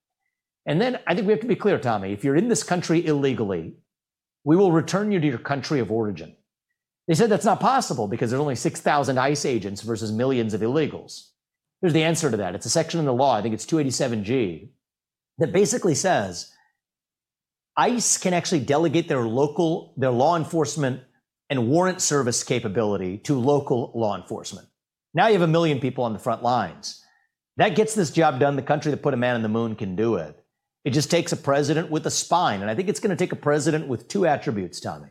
And 0.66 0.80
then 0.80 0.98
I 1.06 1.14
think 1.14 1.26
we 1.26 1.32
have 1.32 1.42
to 1.42 1.46
be 1.46 1.56
clear, 1.56 1.78
Tomi. 1.78 2.12
If 2.12 2.24
you're 2.24 2.36
in 2.36 2.48
this 2.48 2.62
country 2.62 3.04
illegally, 3.04 3.76
we 4.44 4.56
will 4.56 4.72
return 4.72 5.12
you 5.12 5.20
to 5.20 5.26
your 5.26 5.38
country 5.38 5.80
of 5.80 5.90
origin. 5.90 6.36
They 7.06 7.14
said 7.14 7.30
that's 7.30 7.44
not 7.44 7.60
possible 7.60 8.08
because 8.08 8.30
there's 8.30 8.40
only 8.40 8.54
6,000 8.54 9.18
ICE 9.18 9.44
agents 9.44 9.82
versus 9.82 10.10
millions 10.10 10.54
of 10.54 10.62
illegals. 10.62 11.28
Here's 11.80 11.92
the 11.92 12.02
answer 12.02 12.30
to 12.30 12.36
that. 12.38 12.54
It's 12.54 12.66
a 12.66 12.70
section 12.70 12.98
in 12.98 13.06
the 13.06 13.12
law, 13.12 13.36
I 13.36 13.42
think 13.42 13.54
it's 13.54 13.66
287G, 13.66 14.70
that 15.38 15.52
basically 15.52 15.94
says 15.94 16.50
ICE 17.76 18.18
can 18.18 18.32
actually 18.32 18.60
delegate 18.60 19.08
their 19.08 19.26
local, 19.26 19.92
their 19.96 20.10
law 20.10 20.36
enforcement 20.36 21.02
and 21.50 21.68
warrant 21.68 22.00
service 22.00 22.42
capability 22.42 23.18
to 23.18 23.38
local 23.38 23.92
law 23.94 24.16
enforcement. 24.16 24.68
Now 25.12 25.26
you 25.26 25.34
have 25.34 25.42
a 25.42 25.46
million 25.46 25.80
people 25.80 26.04
on 26.04 26.12
the 26.12 26.18
front 26.18 26.42
lines. 26.42 27.04
That 27.56 27.76
gets 27.76 27.94
this 27.94 28.10
job 28.10 28.40
done. 28.40 28.56
The 28.56 28.62
country 28.62 28.90
that 28.90 29.02
put 29.02 29.14
a 29.14 29.18
man 29.18 29.36
on 29.36 29.42
the 29.42 29.48
moon 29.48 29.76
can 29.76 29.94
do 29.94 30.16
it. 30.16 30.42
It 30.84 30.90
just 30.90 31.10
takes 31.10 31.32
a 31.32 31.36
president 31.36 31.90
with 31.90 32.06
a 32.06 32.10
spine. 32.10 32.62
And 32.62 32.70
I 32.70 32.74
think 32.74 32.88
it's 32.88 33.00
going 33.00 33.16
to 33.16 33.22
take 33.22 33.32
a 33.32 33.36
president 33.36 33.88
with 33.88 34.08
two 34.08 34.26
attributes, 34.26 34.80
Tomi. 34.80 35.08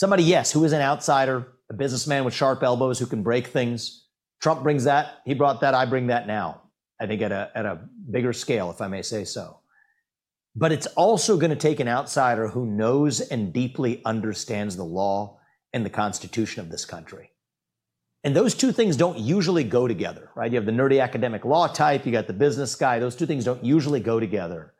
Somebody, 0.00 0.22
yes, 0.22 0.50
who 0.50 0.64
is 0.64 0.72
an 0.72 0.80
outsider, 0.80 1.46
a 1.68 1.74
businessman 1.74 2.24
with 2.24 2.32
sharp 2.32 2.62
elbows 2.62 2.98
who 2.98 3.04
can 3.04 3.22
break 3.22 3.48
things. 3.48 4.06
Trump 4.40 4.62
brings 4.62 4.84
that. 4.84 5.18
He 5.26 5.34
brought 5.34 5.60
that. 5.60 5.74
I 5.74 5.84
bring 5.84 6.06
that 6.06 6.26
now. 6.26 6.62
I 6.98 7.06
think 7.06 7.20
at 7.20 7.32
a, 7.32 7.50
at 7.54 7.66
a 7.66 7.80
bigger 8.10 8.32
scale, 8.32 8.70
if 8.70 8.80
I 8.80 8.88
may 8.88 9.02
say 9.02 9.24
so. 9.24 9.60
But 10.56 10.72
it's 10.72 10.86
also 10.86 11.36
going 11.36 11.50
to 11.50 11.54
take 11.54 11.80
an 11.80 11.86
outsider 11.86 12.48
who 12.48 12.64
knows 12.64 13.20
and 13.20 13.52
deeply 13.52 14.00
understands 14.06 14.74
the 14.74 14.86
law 14.86 15.38
and 15.74 15.84
the 15.84 15.90
Constitution 15.90 16.62
of 16.62 16.70
this 16.70 16.86
country. 16.86 17.32
And 18.24 18.34
those 18.34 18.54
two 18.54 18.72
things 18.72 18.96
don't 18.96 19.18
usually 19.18 19.64
go 19.64 19.86
together, 19.86 20.30
right? 20.34 20.50
You 20.50 20.56
have 20.56 20.64
the 20.64 20.72
nerdy 20.72 21.02
academic 21.02 21.44
law 21.44 21.66
type, 21.66 22.06
you 22.06 22.12
got 22.12 22.26
the 22.26 22.32
business 22.32 22.74
guy. 22.74 23.00
Those 23.00 23.16
two 23.16 23.26
things 23.26 23.44
don't 23.44 23.62
usually 23.62 24.00
go 24.00 24.18
together. 24.18 24.72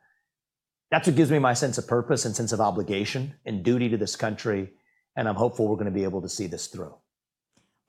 That's 0.90 1.06
what 1.06 1.16
gives 1.16 1.30
me 1.30 1.38
my 1.38 1.52
sense 1.52 1.76
of 1.76 1.86
purpose 1.86 2.24
and 2.24 2.34
sense 2.34 2.52
of 2.52 2.60
obligation 2.62 3.34
and 3.44 3.62
duty 3.62 3.90
to 3.90 3.98
this 3.98 4.16
country. 4.16 4.70
And 5.17 5.29
I'm 5.29 5.35
hopeful 5.35 5.69
we're 5.69 5.76
going 5.76 5.87
to 5.87 5.90
be 5.90 6.05
able 6.05 6.23
to 6.23 6.29
see 6.29 6.47
this 6.47 6.67
through. 6.67 6.95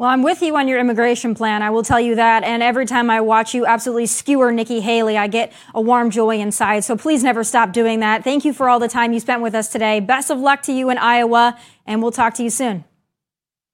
Well, 0.01 0.10
I'm 0.10 0.24
with 0.24 0.42
you 0.42 0.58
on 0.58 0.68
your 0.68 0.80
immigration 0.80 1.36
plan. 1.36 1.62
I 1.62 1.70
will 1.70 1.84
tell 1.84 2.00
you 2.00 2.16
that. 2.16 2.44
And 2.44 2.63
every 2.63 2.88
time 2.88 3.12
I 3.12 3.22
watch 3.22 3.54
you 3.54 3.68
absolutely 3.68 4.08
skewer 4.08 4.51
Nikki 4.51 4.80
Haley, 4.80 5.16
I 5.16 5.28
get 5.28 5.54
a 5.75 5.82
warm 5.82 6.10
joy 6.10 6.40
inside. 6.40 6.84
So 6.84 6.98
please 6.98 7.24
never 7.24 7.44
stop 7.44 7.72
doing 7.72 8.00
that. 8.00 8.24
Thank 8.24 8.44
you 8.44 8.51
for 8.51 8.68
all 8.68 8.80
the 8.80 8.88
time 8.88 9.13
you 9.13 9.20
spent 9.20 9.44
with 9.44 9.54
us 9.54 9.72
today. 9.72 10.00
Best 10.00 10.32
of 10.32 10.40
luck 10.40 10.63
to 10.63 10.72
you 10.72 10.90
in 10.90 10.98
Iowa, 10.98 11.56
and 11.86 12.01
we'll 12.01 12.12
talk 12.12 12.34
to 12.34 12.44
you 12.44 12.50
soon. 12.50 12.84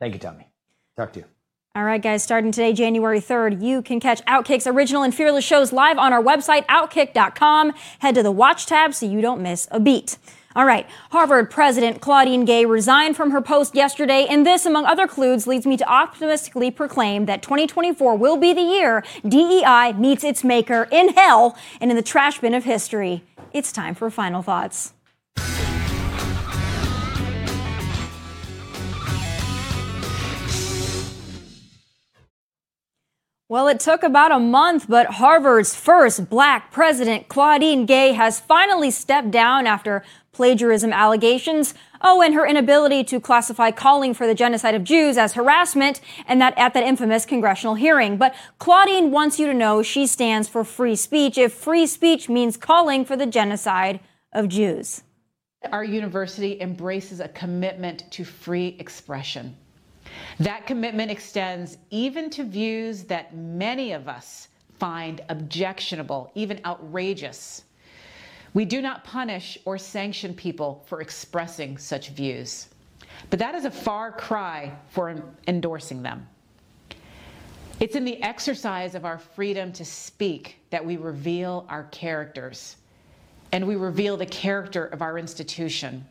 Thank 0.01 0.15
you, 0.15 0.19
Tomi. 0.19 0.51
Talk 0.97 1.13
to 1.13 1.19
you. 1.21 1.25
All 1.77 1.85
right, 1.85 2.01
guys, 2.01 2.23
starting 2.23 2.51
today, 2.51 2.73
January 2.73 3.21
3rd, 3.21 3.61
you 3.61 3.81
can 3.81 4.01
catch 4.01 4.21
Outkick's 4.25 4.67
original 4.67 5.03
and 5.03 5.15
fearless 5.15 5.45
shows 5.45 5.71
live 5.71 5.97
on 5.97 6.11
our 6.11 6.21
website, 6.21 6.65
outkick.com. 6.65 7.71
Head 7.99 8.15
to 8.15 8.23
the 8.23 8.31
watch 8.31 8.65
tab 8.65 8.93
so 8.93 9.05
you 9.05 9.21
don't 9.21 9.41
miss 9.41 9.67
a 9.71 9.79
beat. 9.79 10.17
All 10.57 10.65
right, 10.65 10.87
Harvard 11.11 11.51
President 11.51 12.01
Claudine 12.01 12.43
Gay 12.43 12.65
resigned 12.65 13.15
from 13.15 13.29
her 13.29 13.41
post 13.41 13.75
yesterday, 13.75 14.25
and 14.27 14.43
this, 14.43 14.65
among 14.65 14.87
other 14.87 15.05
clues, 15.05 15.45
leads 15.45 15.67
me 15.67 15.77
to 15.77 15.87
optimistically 15.87 16.71
proclaim 16.71 17.27
that 17.27 17.43
2024 17.43 18.15
will 18.15 18.37
be 18.37 18.53
the 18.53 18.61
year 18.61 19.03
DEI 19.21 19.93
meets 19.93 20.23
its 20.23 20.43
maker 20.43 20.87
in 20.91 21.09
hell 21.09 21.55
and 21.79 21.91
in 21.91 21.95
the 21.95 22.01
trash 22.01 22.39
bin 22.39 22.55
of 22.55 22.63
history. 22.63 23.23
It's 23.53 23.71
time 23.71 23.93
for 23.93 24.09
final 24.09 24.41
thoughts. 24.41 24.93
Well, 33.49 33.69
it 33.69 33.79
took 33.79 34.03
about 34.03 34.33
a 34.33 34.39
month, 34.39 34.87
but 34.89 35.07
Harvard's 35.07 35.73
first 35.73 36.29
black 36.29 36.69
president, 36.69 37.29
Claudine 37.29 37.85
Gay, 37.85 38.11
has 38.11 38.41
finally 38.41 38.91
stepped 38.91 39.31
down 39.31 39.65
after 39.65 40.03
plagiarism 40.33 40.91
allegations. 40.91 41.73
Oh, 42.01 42.21
and 42.21 42.33
her 42.33 42.45
inability 42.45 43.05
to 43.05 43.21
classify 43.21 43.71
calling 43.71 44.13
for 44.13 44.27
the 44.27 44.35
genocide 44.35 44.75
of 44.75 44.83
Jews 44.83 45.17
as 45.17 45.31
harassment, 45.31 46.01
and 46.27 46.41
that 46.41 46.57
at 46.57 46.73
that 46.73 46.83
infamous 46.83 47.25
congressional 47.25 47.75
hearing. 47.75 48.17
But 48.17 48.35
Claudine 48.59 49.11
wants 49.11 49.39
you 49.39 49.47
to 49.47 49.53
know 49.53 49.81
she 49.81 50.07
stands 50.07 50.49
for 50.49 50.65
free 50.65 50.97
speech 50.97 51.37
if 51.37 51.53
free 51.53 51.87
speech 51.87 52.27
means 52.27 52.57
calling 52.57 53.05
for 53.05 53.15
the 53.15 53.25
genocide 53.25 54.01
of 54.33 54.49
Jews. 54.49 55.03
Our 55.71 55.85
university 55.85 56.59
embraces 56.59 57.21
a 57.21 57.29
commitment 57.29 58.11
to 58.11 58.25
free 58.25 58.75
expression. 58.77 59.55
That 60.39 60.67
commitment 60.67 61.11
extends 61.11 61.77
even 61.89 62.29
to 62.31 62.43
views 62.43 63.03
that 63.03 63.35
many 63.35 63.91
of 63.91 64.07
us 64.07 64.49
find 64.77 65.21
objectionable, 65.29 66.31
even 66.35 66.61
outrageous. 66.65 67.63
We 68.53 68.65
do 68.65 68.81
not 68.81 69.03
punish 69.03 69.57
or 69.65 69.77
sanction 69.77 70.33
people 70.33 70.83
for 70.87 71.01
expressing 71.01 71.77
such 71.77 72.09
views. 72.09 72.67
But 73.29 73.39
that 73.39 73.55
is 73.55 73.65
a 73.65 73.71
far 73.71 74.11
cry 74.11 74.73
for 74.89 75.23
endorsing 75.47 76.03
them. 76.03 76.27
It's 77.79 77.95
in 77.95 78.05
the 78.05 78.21
exercise 78.23 78.95
of 78.95 79.05
our 79.05 79.19
freedom 79.19 79.71
to 79.73 79.85
speak 79.85 80.57
that 80.71 80.83
we 80.83 80.97
reveal 80.97 81.65
our 81.69 81.83
characters 81.85 82.77
and 83.51 83.67
we 83.67 83.75
reveal 83.75 84.17
the 84.17 84.25
character 84.25 84.85
of 84.85 85.01
our 85.01 85.17
institution. 85.17 86.05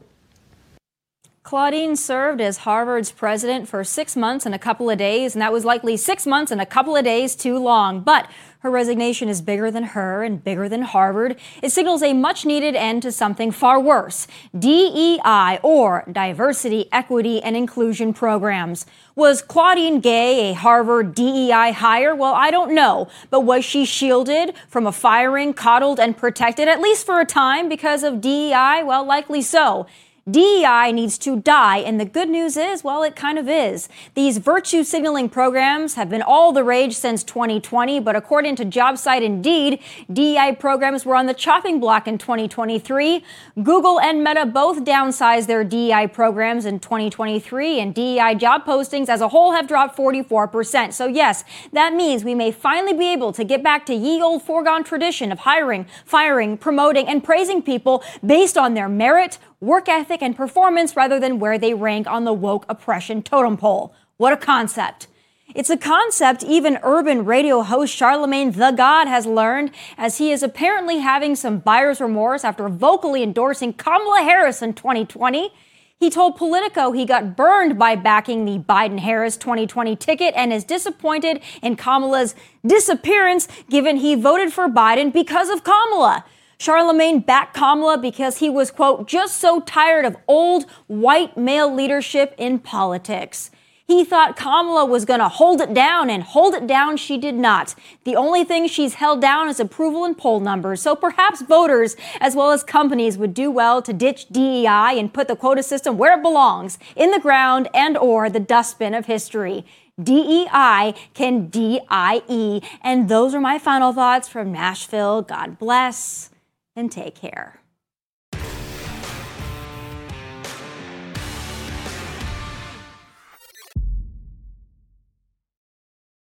Claudine 1.46 1.94
served 1.94 2.40
as 2.40 2.56
Harvard's 2.58 3.12
president 3.12 3.68
for 3.68 3.84
six 3.84 4.16
months 4.16 4.46
and 4.46 4.52
a 4.52 4.58
couple 4.58 4.90
of 4.90 4.98
days, 4.98 5.32
and 5.32 5.40
that 5.40 5.52
was 5.52 5.64
likely 5.64 5.96
six 5.96 6.26
months 6.26 6.50
and 6.50 6.60
a 6.60 6.66
couple 6.66 6.96
of 6.96 7.04
days 7.04 7.36
too 7.36 7.56
long. 7.56 8.00
But 8.00 8.28
her 8.66 8.70
resignation 8.72 9.28
is 9.28 9.40
bigger 9.40 9.70
than 9.70 9.84
her 9.84 10.24
and 10.24 10.42
bigger 10.42 10.68
than 10.68 10.82
Harvard. 10.82 11.36
It 11.62 11.70
signals 11.70 12.02
a 12.02 12.14
much 12.14 12.44
needed 12.44 12.74
end 12.74 13.02
to 13.02 13.12
something 13.12 13.52
far 13.52 13.78
worse 13.78 14.26
DEI, 14.58 15.60
or 15.62 16.02
Diversity, 16.10 16.88
Equity, 16.90 17.40
and 17.40 17.56
Inclusion 17.56 18.12
programs. 18.12 18.84
Was 19.14 19.40
Claudine 19.40 20.00
Gay 20.00 20.50
a 20.50 20.54
Harvard 20.54 21.14
DEI 21.14 21.70
hire? 21.70 22.12
Well, 22.12 22.34
I 22.34 22.50
don't 22.50 22.74
know. 22.74 23.06
But 23.30 23.42
was 23.42 23.64
she 23.64 23.84
shielded 23.84 24.52
from 24.66 24.84
a 24.84 24.90
firing, 24.90 25.54
coddled, 25.54 26.00
and 26.00 26.16
protected, 26.16 26.66
at 26.66 26.80
least 26.80 27.06
for 27.06 27.20
a 27.20 27.24
time, 27.24 27.68
because 27.68 28.02
of 28.02 28.20
DEI? 28.20 28.82
Well, 28.82 29.04
likely 29.04 29.42
so. 29.42 29.86
DEI 30.28 30.90
needs 30.90 31.18
to 31.18 31.38
die, 31.38 31.76
and 31.76 32.00
the 32.00 32.04
good 32.04 32.28
news 32.28 32.56
is, 32.56 32.82
well, 32.82 33.04
it 33.04 33.14
kind 33.14 33.38
of 33.38 33.48
is. 33.48 33.88
These 34.14 34.38
virtue 34.38 34.82
signaling 34.82 35.28
programs 35.28 35.94
have 35.94 36.10
been 36.10 36.20
all 36.20 36.50
the 36.50 36.64
rage 36.64 36.96
since 36.96 37.22
2020, 37.22 38.00
but 38.00 38.16
according 38.16 38.56
to 38.56 38.64
JobSite 38.64 39.22
Indeed, 39.22 39.78
DEI 40.12 40.56
programs 40.58 41.06
were 41.06 41.14
on 41.14 41.26
the 41.26 41.34
chopping 41.34 41.78
block 41.78 42.08
in 42.08 42.18
2023. 42.18 43.22
Google 43.62 44.00
and 44.00 44.24
Meta 44.24 44.46
both 44.46 44.82
downsized 44.82 45.46
their 45.46 45.62
DEI 45.62 46.08
programs 46.08 46.66
in 46.66 46.80
2023, 46.80 47.78
and 47.78 47.94
DEI 47.94 48.34
job 48.34 48.66
postings 48.66 49.08
as 49.08 49.20
a 49.20 49.28
whole 49.28 49.52
have 49.52 49.68
dropped 49.68 49.96
44%. 49.96 50.92
So, 50.92 51.06
yes, 51.06 51.44
that 51.72 51.94
means 51.94 52.24
we 52.24 52.34
may 52.34 52.50
finally 52.50 52.94
be 52.94 53.12
able 53.12 53.32
to 53.32 53.44
get 53.44 53.62
back 53.62 53.86
to 53.86 53.94
ye 53.94 54.20
old 54.20 54.42
foregone 54.42 54.82
tradition 54.82 55.30
of 55.30 55.38
hiring, 55.38 55.86
firing, 56.04 56.58
promoting, 56.58 57.06
and 57.06 57.22
praising 57.22 57.62
people 57.62 58.02
based 58.24 58.58
on 58.58 58.74
their 58.74 58.88
merit 58.88 59.38
work 59.60 59.88
ethic, 59.88 60.22
and 60.22 60.36
performance 60.36 60.96
rather 60.96 61.18
than 61.18 61.38
where 61.38 61.58
they 61.58 61.74
rank 61.74 62.06
on 62.06 62.24
the 62.24 62.32
woke 62.32 62.66
oppression 62.68 63.22
totem 63.22 63.56
pole. 63.56 63.94
What 64.16 64.32
a 64.32 64.36
concept. 64.36 65.08
It's 65.54 65.70
a 65.70 65.76
concept 65.76 66.42
even 66.42 66.78
urban 66.82 67.24
radio 67.24 67.62
host 67.62 67.98
Charlamagne 67.98 68.54
tha 68.54 68.72
God 68.76 69.06
has 69.08 69.26
learned, 69.26 69.70
as 69.96 70.18
he 70.18 70.30
is 70.32 70.42
apparently 70.42 70.98
having 70.98 71.36
some 71.36 71.60
buyer's 71.60 72.00
remorse 72.00 72.44
after 72.44 72.68
vocally 72.68 73.22
endorsing 73.22 73.72
Kamala 73.72 74.22
Harris 74.22 74.60
in 74.60 74.74
2020. 74.74 75.52
He 75.98 76.10
told 76.10 76.36
Politico 76.36 76.92
he 76.92 77.06
got 77.06 77.36
burned 77.36 77.78
by 77.78 77.96
backing 77.96 78.44
the 78.44 78.58
Biden 78.58 78.98
Harris 78.98 79.38
2020 79.38 79.96
ticket 79.96 80.34
and 80.36 80.52
is 80.52 80.64
disappointed 80.64 81.40
in 81.62 81.76
Kamala's 81.76 82.34
disappearance 82.66 83.48
given 83.70 83.96
he 83.96 84.14
voted 84.14 84.52
for 84.52 84.68
Biden 84.68 85.10
because 85.10 85.48
of 85.48 85.64
Kamala. 85.64 86.24
Charlamagne 86.58 87.24
backed 87.24 87.54
Kamala 87.54 87.98
because 87.98 88.38
he 88.38 88.48
was, 88.48 88.70
quote, 88.70 89.06
just 89.06 89.36
so 89.36 89.60
tired 89.60 90.04
of 90.04 90.16
old 90.26 90.64
white 90.86 91.36
male 91.36 91.72
leadership 91.72 92.34
in 92.38 92.58
politics. 92.58 93.50
He 93.86 94.04
thought 94.04 94.36
Kamala 94.36 94.84
was 94.84 95.04
going 95.04 95.20
to 95.20 95.28
hold 95.28 95.60
it 95.60 95.72
down, 95.72 96.10
and 96.10 96.24
hold 96.24 96.54
it 96.54 96.66
down 96.66 96.96
she 96.96 97.18
did 97.18 97.36
not. 97.36 97.76
The 98.02 98.16
only 98.16 98.42
thing 98.42 98.66
she's 98.66 98.94
held 98.94 99.20
down 99.20 99.48
is 99.48 99.60
approval 99.60 100.04
and 100.04 100.18
poll 100.18 100.40
numbers. 100.40 100.82
So 100.82 100.96
perhaps 100.96 101.42
voters, 101.42 101.94
as 102.20 102.34
well 102.34 102.50
as 102.50 102.64
companies, 102.64 103.16
would 103.16 103.32
do 103.32 103.48
well 103.48 103.80
to 103.82 103.92
ditch 103.92 104.26
DEI 104.28 104.98
and 104.98 105.14
put 105.14 105.28
the 105.28 105.36
quota 105.36 105.62
system 105.62 105.98
where 105.98 106.18
it 106.18 106.22
belongs, 106.22 106.78
in 106.96 107.12
the 107.12 107.20
ground 107.20 107.68
and 107.72 107.96
or 107.96 108.28
the 108.28 108.40
dustbin 108.40 108.92
of 108.92 109.06
history. 109.06 109.64
DEI 110.02 110.94
can 111.14 111.46
DIE. 111.46 112.62
And 112.82 113.08
those 113.08 113.34
are 113.34 113.40
my 113.40 113.58
final 113.58 113.92
thoughts 113.92 114.28
from 114.28 114.50
Nashville. 114.50 115.22
God 115.22 115.60
bless 115.60 116.30
and 116.76 116.92
take 116.92 117.14
care. 117.14 117.60